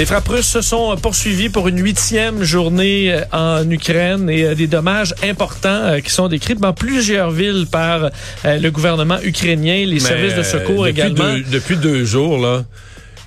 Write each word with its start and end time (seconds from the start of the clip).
Les 0.00 0.06
frappes 0.06 0.28
russes 0.28 0.48
se 0.48 0.62
sont 0.62 0.96
poursuivies 0.96 1.50
pour 1.50 1.68
une 1.68 1.78
huitième 1.78 2.42
journée 2.42 3.12
euh, 3.12 3.22
en 3.32 3.70
Ukraine 3.70 4.30
et 4.30 4.44
euh, 4.44 4.54
des 4.54 4.66
dommages 4.66 5.14
importants 5.22 5.68
euh, 5.68 6.00
qui 6.00 6.08
sont 6.08 6.26
décrits 6.28 6.54
dans 6.54 6.72
plusieurs 6.72 7.30
villes 7.30 7.66
par 7.70 8.08
le 8.44 8.70
gouvernement 8.70 9.18
ukrainien, 9.22 9.84
les 9.84 10.00
services 10.00 10.34
de 10.34 10.42
secours 10.42 10.86
depuis 10.86 11.02
également. 11.02 11.34
Deux, 11.34 11.42
depuis 11.42 11.76
deux 11.76 12.06
jours, 12.06 12.38
là, 12.38 12.64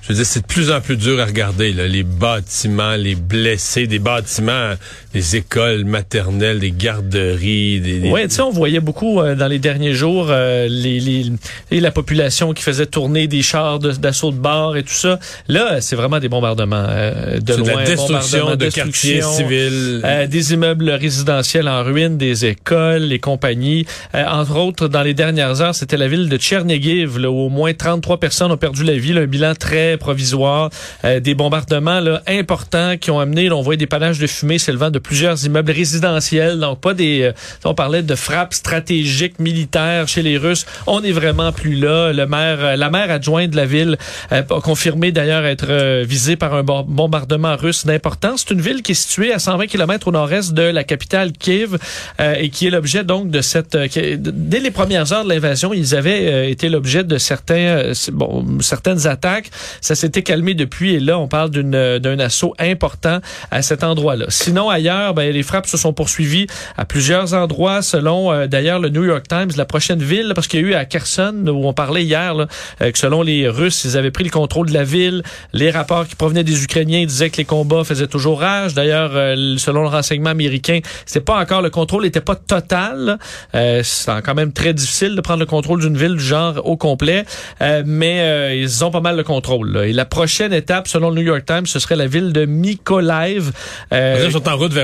je 0.02 0.08
veux 0.08 0.14
dire, 0.16 0.26
c'est 0.26 0.40
de 0.40 0.46
plus 0.46 0.72
en 0.72 0.80
plus 0.80 0.96
dur 0.96 1.20
à 1.20 1.26
regarder, 1.26 1.72
là, 1.72 1.86
les 1.86 2.02
bâtiments, 2.02 2.96
les 2.96 3.14
blessés, 3.14 3.86
des 3.86 4.00
bâtiments, 4.00 4.74
les 5.14 5.36
écoles 5.36 5.84
maternelles, 5.84 6.58
des 6.58 6.72
garderies. 6.72 7.80
Des, 7.80 8.10
Oui, 8.10 8.22
tu 8.24 8.30
sais, 8.30 8.42
on 8.42 8.50
voyait 8.50 8.80
beaucoup 8.80 9.20
euh, 9.20 9.34
dans 9.34 9.46
les 9.46 9.58
derniers 9.58 9.94
jours 9.94 10.26
euh, 10.30 10.66
les, 10.68 11.00
les, 11.00 11.26
et 11.70 11.80
la 11.80 11.90
population 11.90 12.52
qui 12.52 12.62
faisait 12.62 12.86
tourner 12.86 13.26
des 13.26 13.42
chars 13.42 13.78
d'assaut 13.78 14.30
de, 14.30 14.36
bar 14.36 14.76
et 14.76 14.82
tout 14.82 14.92
ça. 14.92 15.18
Là, 15.48 15.80
c'est 15.80 15.96
vraiment 15.96 16.18
des 16.18 16.28
bombardements 16.28 16.86
euh, 16.88 17.38
de 17.40 17.54
loin. 17.54 17.72
De 17.72 17.78
la 17.78 17.84
destruction 17.84 18.56
de 18.56 18.68
quartiers 18.68 19.22
civils. 19.22 20.02
des 20.28 20.52
immeubles 20.52 20.90
résidentiels 20.90 21.68
en 21.68 21.82
ruine, 21.82 22.18
des 22.18 22.46
écoles, 22.46 23.02
les 23.02 23.18
compagnies. 23.18 23.86
entre 24.12 24.56
autres, 24.56 24.88
dans 24.88 25.02
les 25.02 25.14
dernières 25.14 25.60
heures, 25.60 25.74
c'était 25.74 25.96
la 25.96 26.08
ville 26.08 26.28
de 26.28 26.36
Tchernigiv, 26.36 27.18
là, 27.18 27.30
où 27.30 27.38
au 27.38 27.48
moins 27.48 27.72
33 27.72 28.18
personnes 28.18 28.50
ont 28.50 28.56
perdu 28.56 28.84
la 28.84 28.96
vie. 28.96 29.12
Là, 29.12 29.22
un 29.22 29.26
bilan 29.26 29.54
très 29.54 29.96
provisoire, 29.96 30.70
euh, 31.04 31.20
des 31.20 31.34
bombardements 31.34 32.00
là, 32.00 32.22
importants 32.26 32.96
qui 32.96 33.10
ont 33.10 33.20
amené, 33.20 33.48
là, 33.48 33.56
on 33.56 33.62
voit 33.62 33.76
des 33.76 33.86
panaches 33.86 34.18
de 34.18 34.26
fumée 34.26 34.58
s'élevant 34.58 34.90
de 34.90 34.98
plusieurs 35.04 35.44
immeubles 35.44 35.70
résidentiels, 35.70 36.58
donc 36.58 36.80
pas 36.80 36.94
des... 36.94 37.22
Euh, 37.22 37.32
on 37.64 37.74
parlait 37.74 38.02
de 38.02 38.14
frappes 38.16 38.54
stratégiques 38.54 39.38
militaires 39.38 40.08
chez 40.08 40.22
les 40.22 40.36
Russes. 40.36 40.66
On 40.88 41.02
n'est 41.02 41.12
vraiment 41.12 41.52
plus 41.52 41.74
là. 41.74 42.12
Le 42.12 42.26
maire, 42.26 42.58
euh, 42.60 42.76
la 42.76 42.90
maire 42.90 43.10
adjointe 43.10 43.50
de 43.50 43.56
la 43.56 43.66
ville 43.66 43.96
a 44.30 44.42
confirmé 44.42 45.12
d'ailleurs 45.12 45.44
être 45.44 46.02
visée 46.02 46.36
par 46.36 46.54
un 46.54 46.62
bombardement 46.62 47.54
russe 47.56 47.86
d'importance. 47.86 48.44
C'est 48.46 48.54
une 48.54 48.60
ville 48.60 48.82
qui 48.82 48.92
est 48.92 48.96
située 48.96 49.32
à 49.32 49.38
120 49.38 49.66
km 49.66 50.08
au 50.08 50.12
nord-est 50.12 50.54
de 50.54 50.62
la 50.62 50.82
capitale 50.82 51.32
Kiev 51.32 51.76
et 52.18 52.48
qui 52.48 52.66
est 52.66 52.70
l'objet 52.70 53.04
donc 53.04 53.30
de 53.30 53.40
cette... 53.42 53.76
dès 53.76 54.60
les 54.60 54.70
premières 54.70 55.12
heures 55.12 55.24
de 55.24 55.28
l'invasion, 55.28 55.74
ils 55.74 55.94
avaient 55.94 56.50
été 56.50 56.68
l'objet 56.68 57.04
de 57.04 57.18
certains, 57.18 57.92
bon, 58.12 58.58
certaines 58.60 59.06
attaques. 59.06 59.50
Ça 59.80 59.94
s'était 59.94 60.22
calmé 60.22 60.54
depuis 60.54 60.94
et 60.94 61.00
là, 61.00 61.18
on 61.18 61.28
parle 61.28 61.50
d'un 61.50 62.18
assaut 62.18 62.54
important 62.58 63.20
à 63.50 63.62
cet 63.62 63.84
endroit-là. 63.84 64.26
Sinon, 64.28 64.70
ailleurs, 64.70 64.93
ben, 65.14 65.32
les 65.32 65.42
frappes 65.42 65.66
se 65.66 65.76
sont 65.76 65.92
poursuivies 65.92 66.46
à 66.76 66.84
plusieurs 66.84 67.34
endroits, 67.34 67.82
selon 67.82 68.32
euh, 68.32 68.46
d'ailleurs 68.46 68.78
le 68.78 68.88
New 68.88 69.04
York 69.04 69.26
Times, 69.28 69.50
la 69.56 69.64
prochaine 69.64 70.02
ville, 70.02 70.32
parce 70.34 70.48
qu'il 70.48 70.60
y 70.60 70.64
a 70.64 70.66
eu 70.68 70.74
à 70.74 70.84
Kherson, 70.84 71.44
où 71.46 71.66
on 71.66 71.72
parlait 71.72 72.04
hier, 72.04 72.34
là, 72.34 72.46
euh, 72.82 72.90
que 72.90 72.98
selon 72.98 73.22
les 73.22 73.48
Russes, 73.48 73.84
ils 73.84 73.96
avaient 73.96 74.10
pris 74.10 74.24
le 74.24 74.30
contrôle 74.30 74.68
de 74.68 74.74
la 74.74 74.84
ville. 74.84 75.22
Les 75.52 75.70
rapports 75.70 76.06
qui 76.06 76.16
provenaient 76.16 76.44
des 76.44 76.64
Ukrainiens 76.64 77.04
disaient 77.04 77.30
que 77.30 77.36
les 77.36 77.44
combats 77.44 77.84
faisaient 77.84 78.06
toujours 78.06 78.40
rage. 78.40 78.74
D'ailleurs, 78.74 79.12
euh, 79.14 79.56
selon 79.58 79.82
le 79.82 79.88
renseignement 79.88 80.30
américain, 80.30 80.80
c'est 81.06 81.24
pas 81.24 81.38
encore 81.38 81.62
le 81.62 81.70
contrôle 81.70 82.02
n'était 82.04 82.20
pas 82.20 82.36
total. 82.36 83.18
c'est 83.52 84.22
quand 84.24 84.34
même 84.34 84.52
très 84.52 84.74
difficile 84.74 85.14
de 85.14 85.20
prendre 85.20 85.40
le 85.40 85.46
contrôle 85.46 85.80
d'une 85.80 85.96
ville 85.96 86.16
du 86.16 86.24
genre 86.24 86.60
au 86.64 86.76
complet, 86.76 87.24
mais 87.60 88.58
ils 88.58 88.84
ont 88.84 88.90
pas 88.90 89.00
mal 89.00 89.16
le 89.16 89.22
contrôle. 89.22 89.82
Et 89.84 89.92
la 89.92 90.04
prochaine 90.04 90.52
étape, 90.52 90.88
selon 90.88 91.10
le 91.10 91.16
New 91.16 91.26
York 91.26 91.44
Times, 91.46 91.66
ce 91.66 91.78
serait 91.78 91.96
la 91.96 92.06
ville 92.06 92.32
de 92.32 92.44
Mykolaiv. 92.44 93.52
Euh, 93.92 94.16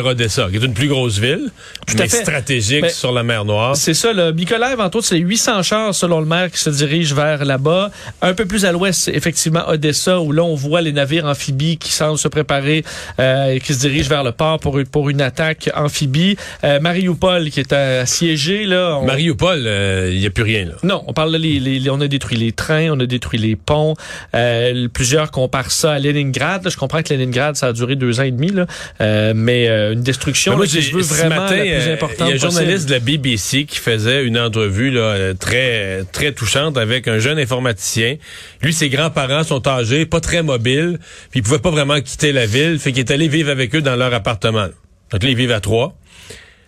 Odessa, 0.05 0.49
qui 0.51 0.57
est 0.57 0.65
une 0.65 0.75
plus 0.75 0.89
grosse 0.89 1.19
ville, 1.19 1.51
tout 1.87 1.97
mais 1.99 2.09
stratégique 2.09 2.91
sur 2.91 3.13
la 3.13 3.23
mer 3.23 3.45
Noire. 3.45 3.77
C'est 3.77 3.95
ça. 3.95 4.13
Là. 4.13 4.33
Mykolaiv, 4.33 4.81
entre 4.81 4.99
autres, 4.99 5.07
c'est 5.07 5.19
800 5.19 5.63
chars, 5.63 5.95
selon 5.95 6.21
le 6.21 6.27
maire, 6.27 6.51
qui 6.51 6.59
se 6.59 6.71
dirigent 6.71 7.15
vers 7.15 7.45
là-bas. 7.45 7.91
Un 8.23 8.35
peu 8.35 8.47
plus 8.47 8.65
à 8.65 8.73
l'ouest, 8.73 9.09
effectivement, 9.09 9.69
Odessa, 9.69 10.21
où 10.21 10.33
là, 10.33 10.43
on 10.43 10.55
voit 10.55 10.81
les 10.81 10.93
navires 10.93 11.27
amphibies 11.27 11.79
qui 11.79 11.93
semblent 11.93 12.19
se 12.19 12.29
préparer 12.29 12.85
euh, 13.19 13.55
et 13.55 13.61
qui 13.61 13.75
se 13.75 13.81
dirigent 13.81 14.09
vers 14.09 14.25
le 14.25 14.33
port 14.33 14.59
pour, 14.59 14.79
pour 14.91 15.11
une 15.11 15.21
attaque 15.21 15.71
amphibie. 15.75 16.37
Euh, 16.65 16.81
Mariupol, 16.81 17.51
qui 17.51 17.61
est 17.61 17.73
assiégé. 17.73 18.67
Là, 18.67 19.01
Mariupol, 19.05 19.59
il 19.59 19.67
euh, 19.67 20.19
n'y 20.19 20.27
a 20.27 20.31
plus 20.31 20.45
rien. 20.45 20.67
Là. 20.67 20.73
Non, 20.83 21.03
on 21.07 21.13
parle 21.13 21.33
de 21.33 21.39
les, 21.39 21.61
les, 21.61 21.91
on 21.91 22.01
a 22.01 22.09
détruit 22.09 22.37
les 22.37 22.53
trains, 22.53 22.91
on 22.91 23.01
a 23.01 23.07
détruit 23.07 23.39
les 23.39 23.57
ponts. 23.57 23.95
Euh, 24.35 24.89
plusieurs 24.93 25.31
comparent 25.31 25.71
ça 25.71 25.93
à 25.93 25.99
Leningrad. 25.99 26.69
je 26.69 26.77
comprends 26.77 27.03
que 27.03 27.13
Leningrad, 27.13 27.57
ça 27.57 27.69
a 27.69 27.73
duré 27.73 27.97
deux 27.97 28.21
ans 28.21 28.25
et 28.25 28.31
demi, 28.31 28.49
là. 28.49 28.67
Euh, 29.01 29.33
mais 29.35 29.90
euh, 29.91 29.95
une 29.95 30.03
destruction, 30.03 30.57
moi, 30.57 30.67
je 30.67 30.93
veux 30.93 31.03
vraiment 31.03 31.37
matin, 31.37 31.57
la 31.57 31.63
plus 31.63 31.71
euh, 31.71 31.95
importante 31.95 32.29
Il 32.29 32.29
y 32.29 32.33
a 32.33 32.35
un 32.35 32.39
journaliste 32.39 32.89
de 32.89 32.95
la 32.95 33.01
BBC 33.01 33.65
qui 33.65 33.79
faisait 33.79 34.25
une 34.25 34.39
entrevue 34.39 34.91
là, 34.91 35.35
très 35.35 36.05
très 36.13 36.33
touchante 36.33 36.77
avec 36.79 37.09
un 37.09 37.19
jeune 37.19 37.39
informaticien. 37.39 38.17
Lui, 38.63 38.73
ses 38.73 38.89
grands-parents 38.89 39.45
sont 39.45 39.67
âgés, 39.69 40.07
pas 40.07 40.21
très 40.21 40.43
mobiles, 40.43 40.99
puis 41.31 41.41
il 41.41 41.43
pouvait 41.43 41.59
pas 41.59 41.71
vraiment 41.71 42.01
quitter 42.01 42.33
la 42.33 42.47
ville, 42.47 42.79
fait 42.79 42.93
qu'il 42.93 43.01
est 43.01 43.11
allé 43.11 43.29
vivre 43.29 43.51
avec 43.51 43.75
eux 43.75 43.83
dans 43.83 43.97
leur 43.97 44.13
appartement. 44.15 44.69
Donc 45.13 45.23
là, 45.23 45.29
ils 45.29 45.37
vivent 45.37 45.53
à 45.53 45.61
trois. 45.61 45.97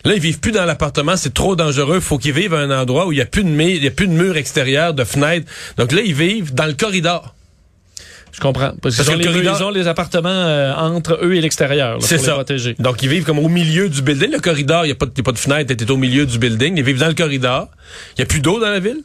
Là, 0.05 0.15
ils 0.15 0.21
vivent 0.21 0.39
plus 0.39 0.51
dans 0.51 0.65
l'appartement, 0.65 1.15
c'est 1.15 1.33
trop 1.33 1.55
dangereux. 1.55 2.01
Faut 2.01 2.17
qu'ils 2.17 2.33
vivent 2.33 2.53
à 2.53 2.59
un 2.59 2.71
endroit 2.71 3.07
où 3.07 3.13
il 3.13 3.19
y 3.19 3.21
a 3.21 3.25
plus 3.25 3.43
de 3.43 3.49
mur, 3.49 3.69
il 3.69 3.83
y 3.83 3.87
a 3.87 3.91
plus 3.91 4.07
de 4.07 4.13
murs 4.13 4.35
extérieurs, 4.35 4.93
de 4.93 5.05
fenêtres. 5.05 5.49
Donc 5.77 5.93
là, 5.93 6.01
ils 6.01 6.13
vivent 6.13 6.53
dans 6.53 6.65
le 6.65 6.73
corridor. 6.73 7.33
Je 8.33 8.39
comprends. 8.39 8.73
Parce, 8.81 8.97
que 8.97 9.15
les, 9.15 9.25
corridor... 9.25 9.57
ils 9.59 9.63
ont 9.63 9.69
les 9.69 9.87
appartements 9.87 10.29
euh, 10.29 10.73
entre 10.75 11.19
eux 11.23 11.35
et 11.35 11.41
l'extérieur. 11.41 11.99
C'est 12.01 12.17
ça. 12.17 12.33
protéger. 12.33 12.75
Donc, 12.79 13.03
ils 13.03 13.09
vivent 13.09 13.25
comme 13.25 13.39
au 13.39 13.47
milieu 13.47 13.89
du 13.89 14.01
building. 14.01 14.31
Le 14.31 14.39
corridor, 14.39 14.85
il 14.85 14.87
n'y 14.87 14.91
a, 14.91 14.95
pas 14.95 15.05
de, 15.05 15.11
a 15.15 15.23
pas 15.23 15.31
de 15.31 15.37
fenêtre, 15.37 15.73
t'es 15.73 15.91
au 15.91 15.97
milieu 15.97 16.25
du 16.25 16.39
building. 16.39 16.75
Ils 16.75 16.83
vivent 16.83 16.99
dans 16.99 17.07
le 17.07 17.13
corridor. 17.13 17.69
Il 18.17 18.21
n'y 18.21 18.23
a 18.23 18.25
plus 18.25 18.39
d'eau 18.39 18.59
dans 18.59 18.69
la 18.71 18.79
ville. 18.79 19.01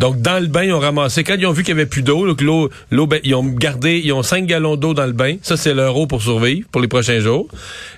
Donc, 0.00 0.22
dans 0.22 0.40
le 0.40 0.46
bain, 0.46 0.62
ils 0.62 0.72
ont 0.72 0.80
ramassé, 0.80 1.24
quand 1.24 1.36
ils 1.38 1.46
ont 1.46 1.52
vu 1.52 1.62
qu'il 1.62 1.72
y 1.72 1.78
avait 1.78 1.84
plus 1.84 2.00
d'eau, 2.00 2.24
l'eau, 2.24 2.70
l'eau, 2.90 3.06
ben, 3.06 3.20
ils 3.22 3.34
ont 3.34 3.44
gardé, 3.44 4.00
ils 4.02 4.14
ont 4.14 4.22
5 4.22 4.46
gallons 4.46 4.76
d'eau 4.76 4.94
dans 4.94 5.04
le 5.04 5.12
bain. 5.12 5.36
Ça, 5.42 5.58
c'est 5.58 5.74
leur 5.74 5.94
eau 5.94 6.06
pour 6.06 6.22
survivre 6.22 6.66
pour 6.72 6.80
les 6.80 6.88
prochains 6.88 7.20
jours. 7.20 7.48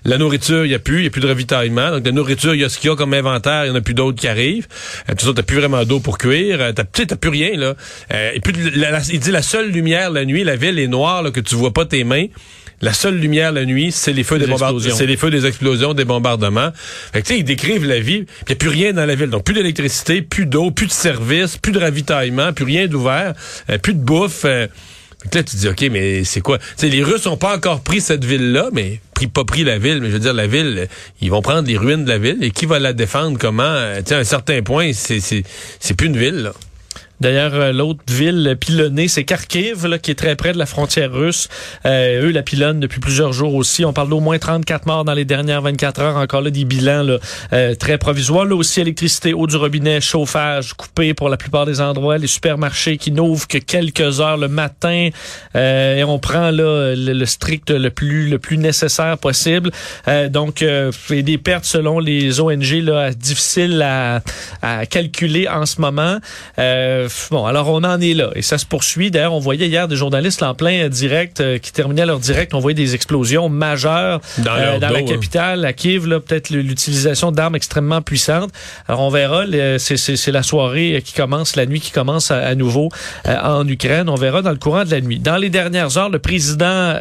La 0.04 0.18
nourriture, 0.18 0.64
il 0.64 0.70
n'y 0.70 0.74
a 0.74 0.80
plus, 0.80 0.96
il 0.96 1.00
n'y 1.02 1.06
a 1.06 1.10
plus 1.10 1.20
de 1.20 1.28
ravitaillement. 1.28 1.92
Donc, 1.92 2.04
la 2.04 2.10
nourriture, 2.10 2.56
il 2.56 2.60
y 2.60 2.64
a 2.64 2.68
ce 2.68 2.78
qu'il 2.78 2.90
y 2.90 2.92
a 2.92 2.96
comme 2.96 3.14
inventaire, 3.14 3.66
il 3.66 3.70
n'y 3.70 3.76
en 3.76 3.78
a 3.78 3.82
plus 3.82 3.94
d'autres 3.94 4.18
qui 4.18 4.26
arrivent. 4.26 4.66
Euh, 5.08 5.14
tout 5.16 5.26
ça, 5.26 5.32
t'as 5.32 5.44
plus 5.44 5.58
vraiment 5.58 5.84
d'eau 5.84 6.00
pour 6.00 6.18
cuire. 6.18 6.60
Euh, 6.60 6.72
t'as, 6.72 6.82
t'as 6.82 7.14
plus 7.14 7.30
rien, 7.30 7.56
là. 7.56 7.74
Euh, 8.12 8.32
et 8.34 8.40
puis, 8.40 8.52
il 9.12 9.20
dit 9.20 9.30
la 9.30 9.42
seule 9.42 9.70
lumière 9.70 10.10
la 10.10 10.24
nuit, 10.24 10.42
la 10.42 10.56
ville 10.56 10.80
est 10.80 10.88
noire, 10.88 11.22
que 11.30 11.38
tu 11.38 11.54
vois 11.54 11.72
pas 11.72 11.84
tes 11.84 12.02
mains. 12.02 12.26
La 12.82 12.92
seule 12.92 13.14
lumière 13.14 13.52
la 13.52 13.64
nuit, 13.64 13.92
c'est 13.92 14.12
les 14.12 14.24
feux 14.24 14.40
des, 14.40 14.46
bombardements, 14.48 14.96
c'est 14.96 15.06
les 15.06 15.16
feux 15.16 15.30
des 15.30 15.46
explosions, 15.46 15.94
des 15.94 16.04
bombardements. 16.04 16.70
Fait 17.12 17.22
que, 17.22 17.28
tu 17.28 17.34
sais, 17.34 17.38
ils 17.38 17.44
décrivent 17.44 17.86
la 17.86 18.00
vie, 18.00 18.24
puis 18.24 18.36
il 18.40 18.48
n'y 18.48 18.52
a 18.54 18.56
plus 18.56 18.68
rien 18.70 18.92
dans 18.92 19.06
la 19.06 19.14
ville. 19.14 19.30
Donc, 19.30 19.44
plus 19.44 19.54
d'électricité, 19.54 20.20
plus 20.20 20.46
d'eau, 20.46 20.72
plus 20.72 20.88
de 20.88 20.92
services, 20.92 21.56
plus 21.56 21.70
de 21.70 21.78
ravitaillement, 21.78 22.52
plus 22.52 22.64
rien 22.64 22.88
d'ouvert, 22.88 23.34
euh, 23.70 23.78
plus 23.78 23.94
de 23.94 24.00
bouffe. 24.00 24.44
Euh. 24.46 24.66
là, 25.32 25.44
tu 25.44 25.54
te 25.54 25.56
dis, 25.56 25.68
OK, 25.68 25.86
mais 25.92 26.24
c'est 26.24 26.40
quoi? 26.40 26.58
sais, 26.76 26.88
les 26.88 27.04
Russes 27.04 27.26
n'ont 27.26 27.36
pas 27.36 27.56
encore 27.56 27.82
pris 27.82 28.00
cette 28.00 28.24
ville-là, 28.24 28.70
mais 28.72 28.98
pris, 29.14 29.28
pas 29.28 29.44
pris 29.44 29.62
la 29.62 29.78
ville, 29.78 30.00
mais 30.00 30.08
je 30.08 30.14
veux 30.14 30.18
dire, 30.18 30.34
la 30.34 30.48
ville, 30.48 30.88
ils 31.20 31.30
vont 31.30 31.40
prendre 31.40 31.68
les 31.68 31.76
ruines 31.76 32.02
de 32.02 32.08
la 32.08 32.18
ville, 32.18 32.42
et 32.42 32.50
qui 32.50 32.66
va 32.66 32.80
la 32.80 32.92
défendre, 32.92 33.38
comment? 33.38 33.62
Euh, 33.62 33.98
tu 33.98 34.08
sais, 34.08 34.16
à 34.16 34.18
un 34.18 34.24
certain 34.24 34.60
point, 34.62 34.90
c'est, 34.92 35.20
c'est, 35.20 35.44
c'est 35.78 35.94
plus 35.94 36.08
une 36.08 36.18
ville, 36.18 36.42
là. 36.42 36.52
D'ailleurs, 37.22 37.54
euh, 37.54 37.72
l'autre 37.72 38.00
ville 38.10 38.56
pilonnée, 38.58 39.06
c'est 39.06 39.22
Kharkiv, 39.22 39.86
là, 39.86 39.96
qui 40.00 40.10
est 40.10 40.16
très 40.16 40.34
près 40.34 40.52
de 40.52 40.58
la 40.58 40.66
frontière 40.66 41.12
russe. 41.12 41.48
Euh, 41.86 42.26
eux 42.26 42.32
la 42.32 42.42
pilonnent 42.42 42.80
depuis 42.80 42.98
plusieurs 42.98 43.32
jours 43.32 43.54
aussi. 43.54 43.84
On 43.84 43.92
parle 43.92 44.08
d'au 44.08 44.18
moins 44.18 44.40
34 44.40 44.86
morts 44.86 45.04
dans 45.04 45.14
les 45.14 45.24
dernières 45.24 45.62
24 45.62 46.00
heures. 46.00 46.16
Encore 46.16 46.40
là, 46.40 46.50
des 46.50 46.64
bilans 46.64 47.04
là, 47.04 47.18
euh, 47.52 47.76
très 47.76 47.96
provisoires. 47.96 48.44
Là 48.44 48.56
aussi, 48.56 48.80
électricité, 48.80 49.34
eau 49.34 49.46
du 49.46 49.54
robinet, 49.54 50.00
chauffage 50.00 50.74
coupé 50.74 51.14
pour 51.14 51.28
la 51.28 51.36
plupart 51.36 51.64
des 51.64 51.80
endroits. 51.80 52.18
Les 52.18 52.26
supermarchés 52.26 52.96
qui 52.96 53.12
n'ouvrent 53.12 53.46
que 53.46 53.58
quelques 53.58 54.20
heures 54.20 54.36
le 54.36 54.48
matin. 54.48 55.10
Euh, 55.54 55.98
et 55.98 56.02
on 56.02 56.18
prend 56.18 56.50
là 56.50 56.96
le, 56.96 57.24
strict 57.24 57.70
le 57.70 57.90
plus 57.90 58.30
le 58.30 58.40
plus 58.40 58.58
nécessaire 58.58 59.16
possible. 59.16 59.70
donc, 60.30 60.62
et 60.62 61.22
des 61.22 61.38
pertes 61.38 61.66
selon 61.66 62.00
les 62.00 62.40
ONG 62.40 62.82
là, 62.82 63.12
difficiles 63.12 63.80
à, 63.80 64.22
à 64.60 64.86
calculer 64.86 65.46
en 65.46 65.66
ce 65.66 65.80
moment. 65.80 66.18
Euh, 66.58 67.08
bon, 67.30 67.46
alors 67.46 67.68
on 67.68 67.84
en 67.84 68.00
est 68.00 68.14
là 68.14 68.30
et 68.34 68.42
ça 68.42 68.58
se 68.58 68.66
poursuit. 68.66 69.10
D'ailleurs, 69.10 69.34
on 69.34 69.38
voyait 69.38 69.68
hier 69.68 69.88
des 69.88 69.96
journalistes 69.96 70.42
en 70.42 70.54
plein 70.54 70.88
direct 70.88 71.40
euh, 71.40 71.58
qui 71.58 71.72
terminaient 71.72 72.06
leur 72.06 72.18
direct. 72.18 72.54
On 72.54 72.60
voyait 72.60 72.74
des 72.74 72.94
explosions 72.94 73.48
majeures 73.48 74.20
dans, 74.38 74.52
euh, 74.52 74.78
la 74.78 74.88
hein. 74.88 75.04
capitale, 75.04 75.64
à 75.64 75.72
Kiev, 75.72 76.06
peut-être 76.20 76.50
l'utilisation 76.50 77.32
d'armes 77.32 77.56
extrêmement 77.56 78.02
puissantes. 78.02 78.50
Alors 78.88 79.00
on 79.00 79.10
verra. 79.10 79.44
C'est 79.78 80.32
la 80.32 80.42
soirée 80.42 81.02
qui 81.04 81.12
commence, 81.14 81.56
la 81.56 81.66
nuit 81.66 81.80
qui 81.80 81.90
commence 81.90 82.30
à, 82.30 82.54
nouveau 82.54 82.88
en 83.26 83.66
Ukraine. 83.66 84.08
On 84.08 84.14
verra 84.14 84.42
dans 84.42 84.50
le 84.50 84.56
courant 84.56 84.84
de 84.84 84.90
la 84.90 85.00
nuit. 85.00 85.18
Dans 85.18 85.36
les 85.36 85.50
dernières 85.50 85.96
heures, 85.98 86.10
le 86.10 86.18
président 86.18 86.94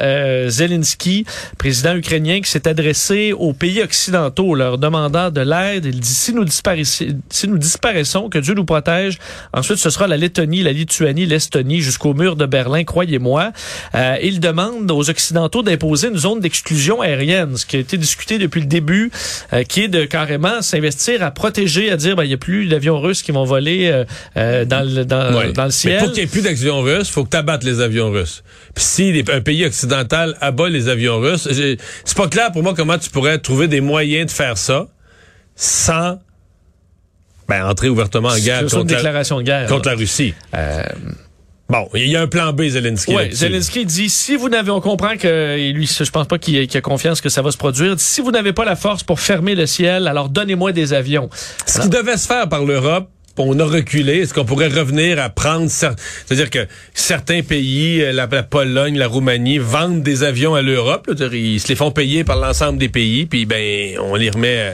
Zelensky, 0.48 1.26
président 1.58 1.96
ukrainien, 1.96 2.42
qui 2.42 2.50
s'est 2.50 2.68
adressé 2.68 3.34
aux 3.34 3.54
pays 3.54 3.82
occidentaux, 3.82 4.56
leur 4.56 4.78
demandant 4.78 5.32
de 5.32 5.42
l'aide. 5.42 5.86
Il 5.86 6.00
dit 6.00 6.14
si 6.14 6.34
nous, 6.34 6.46
si 6.48 7.48
nous 7.48 7.58
disparaissons, 7.58 8.30
que 8.30 8.40
Dieu 8.40 8.54
nous 8.54 8.66
protège. 8.66 9.20
Ensuite, 9.54 9.78
ce 9.78 9.90
sera 9.90 10.01
traversera 10.02 10.08
la 10.08 10.18
Lettonie, 10.18 10.64
la 10.64 10.72
Lituanie, 10.72 11.26
l'Estonie 11.26 11.82
jusqu'au 11.82 12.14
mur 12.14 12.36
de 12.36 12.46
Berlin, 12.46 12.84
croyez-moi. 12.84 13.52
Euh, 13.96 14.18
il 14.24 14.40
demande 14.40 14.90
aux 14.92 15.10
Occidentaux 15.10 15.62
d'imposer 15.64 16.08
une 16.08 16.18
zone 16.18 16.40
d'exclusion 16.40 17.02
aérienne, 17.02 17.56
ce 17.58 17.66
qui 17.66 17.76
a 17.78 17.80
été 17.80 17.98
discuté 17.98 18.38
depuis 18.40 18.62
le 18.62 18.68
début, 18.68 19.12
euh, 19.54 19.64
qui 19.64 19.82
est 19.84 19.88
de 19.88 20.06
carrément 20.06 20.62
s'investir 20.62 21.24
à 21.24 21.32
protéger, 21.32 21.92
à 21.92 21.98
dire 21.98 22.16
ben, 22.16 22.24
il 22.24 22.30
n'y 22.30 22.34
a 22.34 22.38
plus 22.38 22.68
d'avions 22.68 23.00
russes 23.00 23.22
qui 23.22 23.32
vont 23.32 23.44
voler 23.46 23.90
euh, 23.92 24.06
euh, 24.38 24.66
dans, 24.66 24.84
le, 24.88 25.06
dans, 25.06 25.32
Ouais. 25.36 25.54
dans 25.54 25.66
le 25.66 25.72
ciel. 25.72 25.94
Mais 25.94 26.00
pour 26.00 26.08
qu'il 26.12 26.24
n'y 26.24 26.28
ait 26.30 26.32
plus 26.32 26.42
d'avions 26.42 26.82
russes, 26.82 27.10
faut 27.10 27.24
que 27.24 27.30
tu 27.30 27.38
abattes 27.38 27.64
les 27.64 27.80
avions 27.80 28.12
russes. 28.12 28.44
Puis 28.74 28.84
si 28.84 29.12
les- 29.12 29.24
un 29.32 29.42
pays 29.42 29.66
occidental 29.66 30.36
abat 30.42 30.70
les 30.70 30.90
avions 30.90 31.20
russes, 31.20 31.48
c'est 31.52 32.18
pas 32.18 32.28
clair 32.28 32.52
pour 32.52 32.64
moi 32.64 32.74
comment 32.76 32.98
tu 32.98 33.10
pourrais 33.10 33.38
trouver 33.38 33.68
des 33.68 33.82
moyens 33.82 34.26
de 34.28 34.32
faire 34.32 34.58
ça 34.58 34.88
sans 35.56 36.20
ben, 37.52 37.66
entrer 37.66 37.90
ouvertement 37.90 38.30
en 38.30 38.38
guerre 38.38 38.64
une 38.64 38.70
contre, 38.70 38.92
la, 38.92 38.98
déclaration 38.98 39.38
de 39.38 39.44
guerre. 39.44 39.68
contre 39.68 39.90
là. 39.90 39.96
la 39.96 40.00
Russie. 40.00 40.34
Euh, 40.56 40.84
Bon, 41.72 41.88
il 41.94 42.10
y 42.10 42.18
a 42.18 42.22
un 42.22 42.28
plan 42.28 42.52
B, 42.52 42.64
Zelensky. 42.64 43.14
Là-dessus. 43.14 43.38
Zelensky 43.38 43.86
dit 43.86 44.10
si 44.10 44.36
vous 44.36 44.50
n'avez, 44.50 44.72
on 44.72 44.82
comprend 44.82 45.16
que 45.16 45.58
et 45.58 45.72
lui, 45.72 45.88
je 45.88 46.10
pense 46.12 46.28
pas 46.28 46.38
qu'il 46.38 46.68
qu'il 46.68 46.78
a 46.78 46.82
confiance 46.82 47.22
que 47.22 47.30
ça 47.30 47.42
va 47.42 47.50
se 47.50 47.56
produire. 47.56 47.96
Si 47.98 48.20
vous 48.20 48.32
n'avez 48.32 48.52
pas 48.52 48.66
la 48.66 48.76
force 48.76 49.04
pour 49.04 49.22
fermer 49.22 49.56
le 49.56 49.66
ciel, 49.66 50.10
alors 50.10 50.28
donnez-moi 50.28 50.74
des 50.74 50.92
avions. 50.92 51.30
Ce 51.66 51.80
qui 51.80 51.88
devait 51.88 52.18
se 52.18 52.28
faire 52.28 52.50
par 52.50 52.66
l'Europe, 52.66 53.10
on 53.38 53.60
a 53.60 53.66
reculé. 53.66 54.20
Est-ce 54.20 54.34
qu'on 54.34 54.46
pourrait 54.46 54.68
revenir 54.68 55.20
à 55.20 55.30
prendre... 55.30 55.70
C'est-à-dire 55.70 56.50
que 56.50 56.68
certains 56.94 57.42
pays, 57.42 58.02
euh, 58.02 58.12
la, 58.12 58.28
la 58.32 58.44
Pologne, 58.44 58.98
la 58.98 59.08
Roumanie, 59.08 59.58
vendent 59.58 60.04
des 60.04 60.24
avions 60.24 60.54
à 60.56 60.62
l'Europe. 60.62 61.10
Ils 61.34 61.60
se 61.60 61.68
les 61.70 61.76
font 61.76 61.92
payer 61.92 62.24
par 62.24 62.38
l'ensemble 62.38 62.78
des 62.78 62.90
pays, 62.90 63.26
puis 63.26 63.46
ben 63.46 63.98
on 64.00 64.16
les 64.16 64.30
remet, 64.30 64.58
euh, 64.58 64.74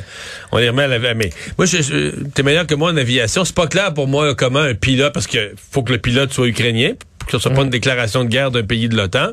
on 0.51 0.57
les 0.57 0.69
remet 0.69 0.83
à 0.83 0.88
la... 0.88 1.13
Mais 1.13 1.30
moi, 1.57 1.65
je, 1.65 1.81
je- 1.81 2.24
t'es 2.33 2.44
meilleur 2.44 2.68
que 2.68 2.75
moi 2.75 2.92
en 2.92 2.98
aviation. 2.98 3.45
C'est 3.45 3.56
pas 3.56 3.68
clair 3.68 3.94
pour 3.94 4.07
moi 4.07 4.33
comment 4.36 4.59
un 4.59 4.74
pilote, 4.75 5.13
parce 5.13 5.27
que 5.27 5.54
faut 5.71 5.83
que 5.83 5.94
le 5.94 6.00
pilote 6.00 6.33
soit 6.33 6.48
ukrainien, 6.48 6.94
que 7.25 7.31
ce 7.33 7.39
soit 7.39 7.51
pas 7.51 7.62
une 7.63 7.69
déclaration 7.69 8.24
de 8.24 8.30
guerre 8.30 8.51
d'un 8.51 8.63
pays 8.63 8.88
de 8.89 8.95
l'OTAN. 8.95 9.31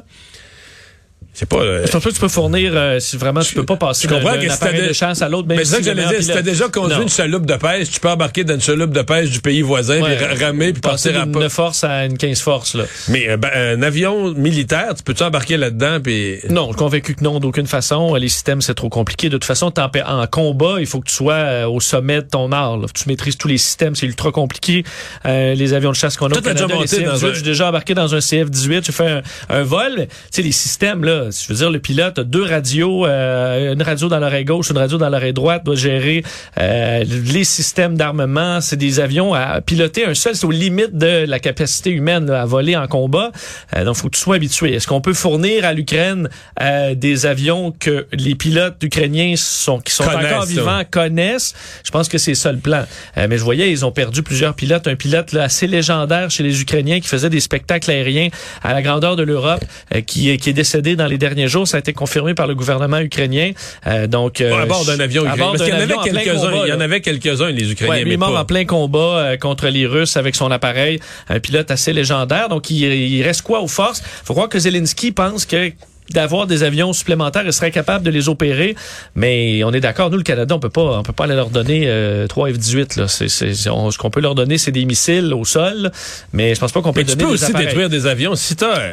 C'est 1.36 1.48
pas... 1.48 1.56
euh, 1.56 1.84
Je 1.84 1.90
pense 1.90 2.02
pas 2.04 2.10
que 2.10 2.14
tu 2.14 2.20
peux 2.20 2.28
fournir, 2.28 2.72
euh, 2.74 3.00
si 3.00 3.16
vraiment 3.16 3.40
tu 3.40 3.54
peux 3.54 3.64
pas 3.64 3.76
passer 3.76 4.06
je 4.08 4.14
comprends 4.14 4.36
d'un 4.36 4.48
appareil 4.50 4.82
de- 4.82 4.88
de 4.88 4.92
chasse 4.92 5.20
à 5.20 5.28
l'autre. 5.28 5.48
Mais 5.48 5.58
c'est 5.58 5.64
ça 5.64 5.78
que 5.78 5.84
j'allais 5.84 6.06
dire. 6.06 6.22
Si 6.22 6.28
t'as 6.28 6.42
déjà 6.42 6.68
conduit 6.68 6.96
Non. 6.96 7.02
une 7.02 7.08
chaloupe 7.08 7.44
de 7.44 7.54
pêche, 7.56 7.90
tu 7.90 7.98
peux 8.00 8.08
embarquer 8.08 8.44
dans 8.44 8.54
une 8.54 8.60
chaloupe 8.60 8.92
de 8.92 9.02
pêche 9.02 9.30
du 9.30 9.40
pays 9.40 9.60
voisin, 9.62 10.00
Ouais, 10.00 10.16
puis 10.16 10.24
ra- 10.24 10.46
ramer, 10.46 10.72
puis 10.72 10.80
passer 10.80 11.12
partir 11.12 11.22
à. 11.22 11.26
9 11.40 11.52
force 11.52 11.82
à 11.84 12.04
une 12.06 12.16
15 12.16 12.40
force 12.40 12.74
là. 12.76 12.84
Mais 13.08 13.28
euh, 13.28 13.36
ben, 13.36 13.50
un 13.54 13.82
avion 13.82 14.32
militaire, 14.32 14.94
tu 14.96 15.02
peux-tu 15.02 15.24
embarquer 15.24 15.56
là-dedans, 15.56 15.98
puis... 16.02 16.38
Non, 16.50 16.72
convaincu 16.72 17.14
que 17.16 17.24
non, 17.24 17.40
d'aucune 17.40 17.66
façon. 17.66 18.14
Les 18.14 18.28
systèmes, 18.28 18.60
c'est 18.60 18.74
trop 18.74 18.88
compliqué. 18.88 19.28
De 19.28 19.32
toute 19.36 19.44
façon, 19.44 19.72
en, 19.76 20.26
combat, 20.28 20.76
il 20.78 20.86
faut 20.86 21.00
que 21.00 21.08
tu 21.08 21.14
sois 21.16 21.34
euh, 21.34 21.66
au 21.66 21.80
sommet 21.80 22.22
de 22.22 22.28
ton 22.28 22.52
art. 22.52 22.76
là. 22.78 22.86
Tu 22.94 23.08
maîtrises 23.08 23.36
tous 23.36 23.48
les 23.48 23.58
systèmes, 23.58 23.96
c'est 23.96 24.06
ultra 24.06 24.30
compliqué. 24.30 24.84
Euh, 25.26 25.54
les 25.54 25.72
avions 25.72 25.90
de 25.90 25.96
chasse 25.96 26.16
qu'on 26.16 26.26
a 26.26 26.38
au 26.38 26.40
Canada, 26.40 26.52
déjà 26.52 26.66
les 26.68 26.74
monté 26.74 27.00
dans 27.02 27.14
CF-18, 27.16 27.26
un- 27.30 27.34
j'ai 27.34 27.42
déjà 27.42 27.68
embarqué 27.68 27.94
dans 27.94 28.14
un 28.14 28.18
CF-18, 28.20 28.84
j'ai 28.86 28.92
fait 28.92 29.08
un, 29.08 29.22
un 29.48 29.62
vol. 29.64 29.94
Tu 29.96 30.06
sais, 30.30 30.42
les 30.42 30.52
systèmes, 30.52 31.02
là, 31.04 31.23
je 31.30 31.48
veux 31.48 31.54
dire, 31.56 31.70
le 31.70 31.78
pilote 31.78 32.18
a 32.18 32.24
deux 32.24 32.42
radios, 32.44 33.06
euh, 33.06 33.72
une 33.72 33.82
radio 33.82 34.08
dans 34.08 34.18
l'oreille 34.18 34.44
gauche, 34.44 34.70
une 34.70 34.78
radio 34.78 34.98
dans 34.98 35.08
l'oreille 35.08 35.32
droite, 35.32 35.64
doit 35.64 35.74
gérer 35.76 36.22
euh, 36.60 37.04
les 37.04 37.44
systèmes 37.44 37.96
d'armement. 37.96 38.60
C'est 38.60 38.76
des 38.76 39.00
avions 39.00 39.34
à 39.34 39.60
piloter 39.60 40.04
un 40.06 40.14
seul, 40.14 40.34
c'est 40.36 40.46
aux 40.46 40.50
limites 40.50 40.96
de 40.96 41.24
la 41.26 41.38
capacité 41.38 41.90
humaine 41.90 42.26
là, 42.26 42.42
à 42.42 42.44
voler 42.46 42.76
en 42.76 42.86
combat. 42.86 43.30
Euh, 43.76 43.84
donc, 43.84 43.96
faut 43.96 44.08
que 44.08 44.16
tu 44.16 44.20
sois 44.22 44.36
habitué. 44.36 44.74
Est-ce 44.74 44.86
qu'on 44.86 45.00
peut 45.00 45.14
fournir 45.14 45.64
à 45.64 45.72
l'Ukraine 45.72 46.28
euh, 46.60 46.94
des 46.94 47.26
avions 47.26 47.72
que 47.78 48.06
les 48.12 48.34
pilotes 48.34 48.82
ukrainiens 48.82 49.34
sont, 49.36 49.78
qui 49.80 49.92
sont 49.92 50.04
Connaissent, 50.04 50.26
encore 50.32 50.42
ça. 50.44 50.48
vivants 50.48 50.82
connaissent? 50.90 51.54
Je 51.84 51.90
pense 51.90 52.08
que 52.08 52.18
c'est 52.18 52.34
ça 52.34 52.52
le 52.52 52.58
plan. 52.58 52.84
Euh, 53.16 53.26
mais 53.28 53.38
je 53.38 53.44
voyais, 53.44 53.70
ils 53.70 53.84
ont 53.84 53.92
perdu 53.92 54.22
plusieurs 54.22 54.54
pilotes. 54.54 54.86
Un 54.86 54.96
pilote 54.96 55.32
là, 55.32 55.44
assez 55.44 55.66
légendaire 55.66 56.30
chez 56.30 56.42
les 56.42 56.60
Ukrainiens 56.60 57.00
qui 57.00 57.08
faisait 57.08 57.30
des 57.30 57.40
spectacles 57.40 57.90
aériens 57.90 58.28
à 58.62 58.72
la 58.72 58.82
grandeur 58.82 59.16
de 59.16 59.22
l'Europe, 59.22 59.64
euh, 59.94 60.00
qui, 60.00 60.30
est- 60.30 60.36
qui 60.38 60.50
est 60.50 60.54
décédé 60.54 60.96
dans 60.96 61.06
les 61.06 61.13
derniers 61.18 61.48
jours. 61.48 61.66
Ça 61.66 61.76
a 61.76 61.80
été 61.80 61.92
confirmé 61.92 62.34
par 62.34 62.46
le 62.46 62.54
gouvernement 62.54 62.98
ukrainien. 63.00 63.52
Euh, 63.86 64.06
donc, 64.06 64.40
euh, 64.40 64.62
à 64.62 64.66
bord 64.66 64.84
d'un 64.84 65.00
avion 65.00 65.24
ukrainien. 65.24 65.52
Parce 65.52 65.62
qu'il 65.64 65.74
y 65.74 65.76
en 65.76 65.80
avait 65.80 65.96
quelques-uns. 66.02 66.64
Il 66.64 66.68
y 66.68 66.72
en 66.72 66.80
avait 66.80 67.00
quelques-uns, 67.00 67.50
les 67.50 67.72
Ukrainiens, 67.72 67.94
Ouais, 67.94 68.04
mais 68.04 68.14
est 68.14 68.16
mort 68.16 68.36
en 68.36 68.44
plein 68.44 68.64
combat 68.64 68.98
euh, 68.98 69.36
contre 69.36 69.68
les 69.68 69.86
Russes 69.86 70.16
avec 70.16 70.34
son 70.34 70.50
appareil, 70.50 71.00
un 71.28 71.40
pilote 71.40 71.70
assez 71.70 71.92
légendaire. 71.92 72.48
Donc, 72.48 72.70
il, 72.70 72.82
il 72.82 73.22
reste 73.22 73.42
quoi 73.42 73.60
aux 73.60 73.68
forces? 73.68 74.02
faut 74.24 74.34
croire 74.34 74.48
que 74.48 74.58
Zelensky 74.58 75.12
pense 75.12 75.46
que 75.46 75.72
d'avoir 76.10 76.46
des 76.46 76.62
avions 76.62 76.92
supplémentaires, 76.92 77.42
il 77.46 77.52
serait 77.52 77.70
capable 77.70 78.04
de 78.04 78.10
les 78.10 78.28
opérer, 78.28 78.74
mais 79.14 79.64
on 79.64 79.72
est 79.72 79.80
d'accord, 79.80 80.10
nous 80.10 80.18
le 80.18 80.22
Canada, 80.22 80.54
on 80.54 80.58
peut 80.58 80.68
pas, 80.68 80.98
on 80.98 81.02
peut 81.02 81.12
pas 81.12 81.24
aller 81.24 81.34
leur 81.34 81.50
donner 81.50 81.84
euh, 81.86 82.26
3 82.26 82.50
F-18 82.50 83.00
là. 83.00 83.08
C'est, 83.08 83.28
ce 83.28 83.98
qu'on 83.98 84.10
peut 84.10 84.20
leur 84.20 84.34
donner, 84.34 84.58
c'est 84.58 84.72
des 84.72 84.84
missiles 84.84 85.32
au 85.32 85.44
sol, 85.44 85.90
mais 86.32 86.54
je 86.54 86.60
pense 86.60 86.72
pas 86.72 86.82
qu'on 86.82 86.92
peut 86.92 87.00
Mais 87.00 87.06
tu 87.06 87.16
peux 87.16 87.26
des 87.26 87.32
aussi 87.32 87.44
appareils. 87.46 87.66
détruire 87.66 87.88
des 87.88 88.06
avions. 88.06 88.34
Si 88.34 88.56
t'as... 88.56 88.92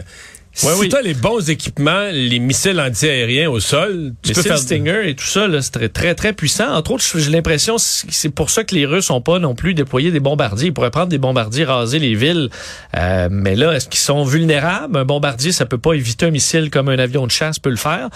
Si 0.53 0.65
Ouais, 0.65 0.74
oui. 0.77 0.89
t'as 0.89 1.01
les 1.01 1.13
bons 1.13 1.50
équipements, 1.50 2.09
les 2.12 2.39
missiles 2.39 2.80
antiaériens 2.80 3.50
au 3.50 3.59
sol, 3.62 4.13
tu 4.21 4.33
peux 4.33 4.42
faire... 4.42 4.57
Stinger 4.57 5.09
et 5.09 5.15
tout 5.15 5.25
ça, 5.25 5.48
c'est 5.62 5.71
très, 5.71 5.89
très, 5.89 6.13
très 6.13 6.33
puissant. 6.33 6.74
Entre 6.74 6.92
autres, 6.92 7.03
j'ai 7.18 7.31
l'impression 7.31 7.77
que 7.77 7.81
c'est 7.81 8.30
pour 8.30 8.50
ça 8.50 8.63
que 8.65 8.75
les 8.75 8.86
Russes 8.86 9.09
n'ont 9.09 9.21
pas 9.21 9.39
non 9.39 9.56
plus 9.56 9.74
déployé 9.74 10.12
des 10.12 10.19
bombardiers. 10.19 10.68
Ils 10.68 10.74
pourraient 10.74 10.92
prendre 10.92 11.07
des 11.07 11.18
bombardiers, 11.18 11.63
raser 11.63 12.00
les 12.00 12.15
villes. 12.15 12.50
Euh, 12.98 13.30
mais 13.31 13.56
là, 13.56 13.74
est-ce 13.74 13.88
qu'ils 13.88 14.01
sont 14.01 14.24
vulnérables? 14.25 14.98
Un 14.98 15.06
bombardier, 15.06 15.51
ça 15.53 15.65
peut 15.65 15.77
pas 15.77 15.94
éviter 15.94 16.25
un 16.25 16.31
missile 16.31 16.69
comme 16.69 16.89
un 16.89 17.00
avion 17.00 17.25
de 17.25 17.31
chasse 17.31 17.57
peut 17.57 17.69
le 17.69 17.77
faire. 17.77 18.09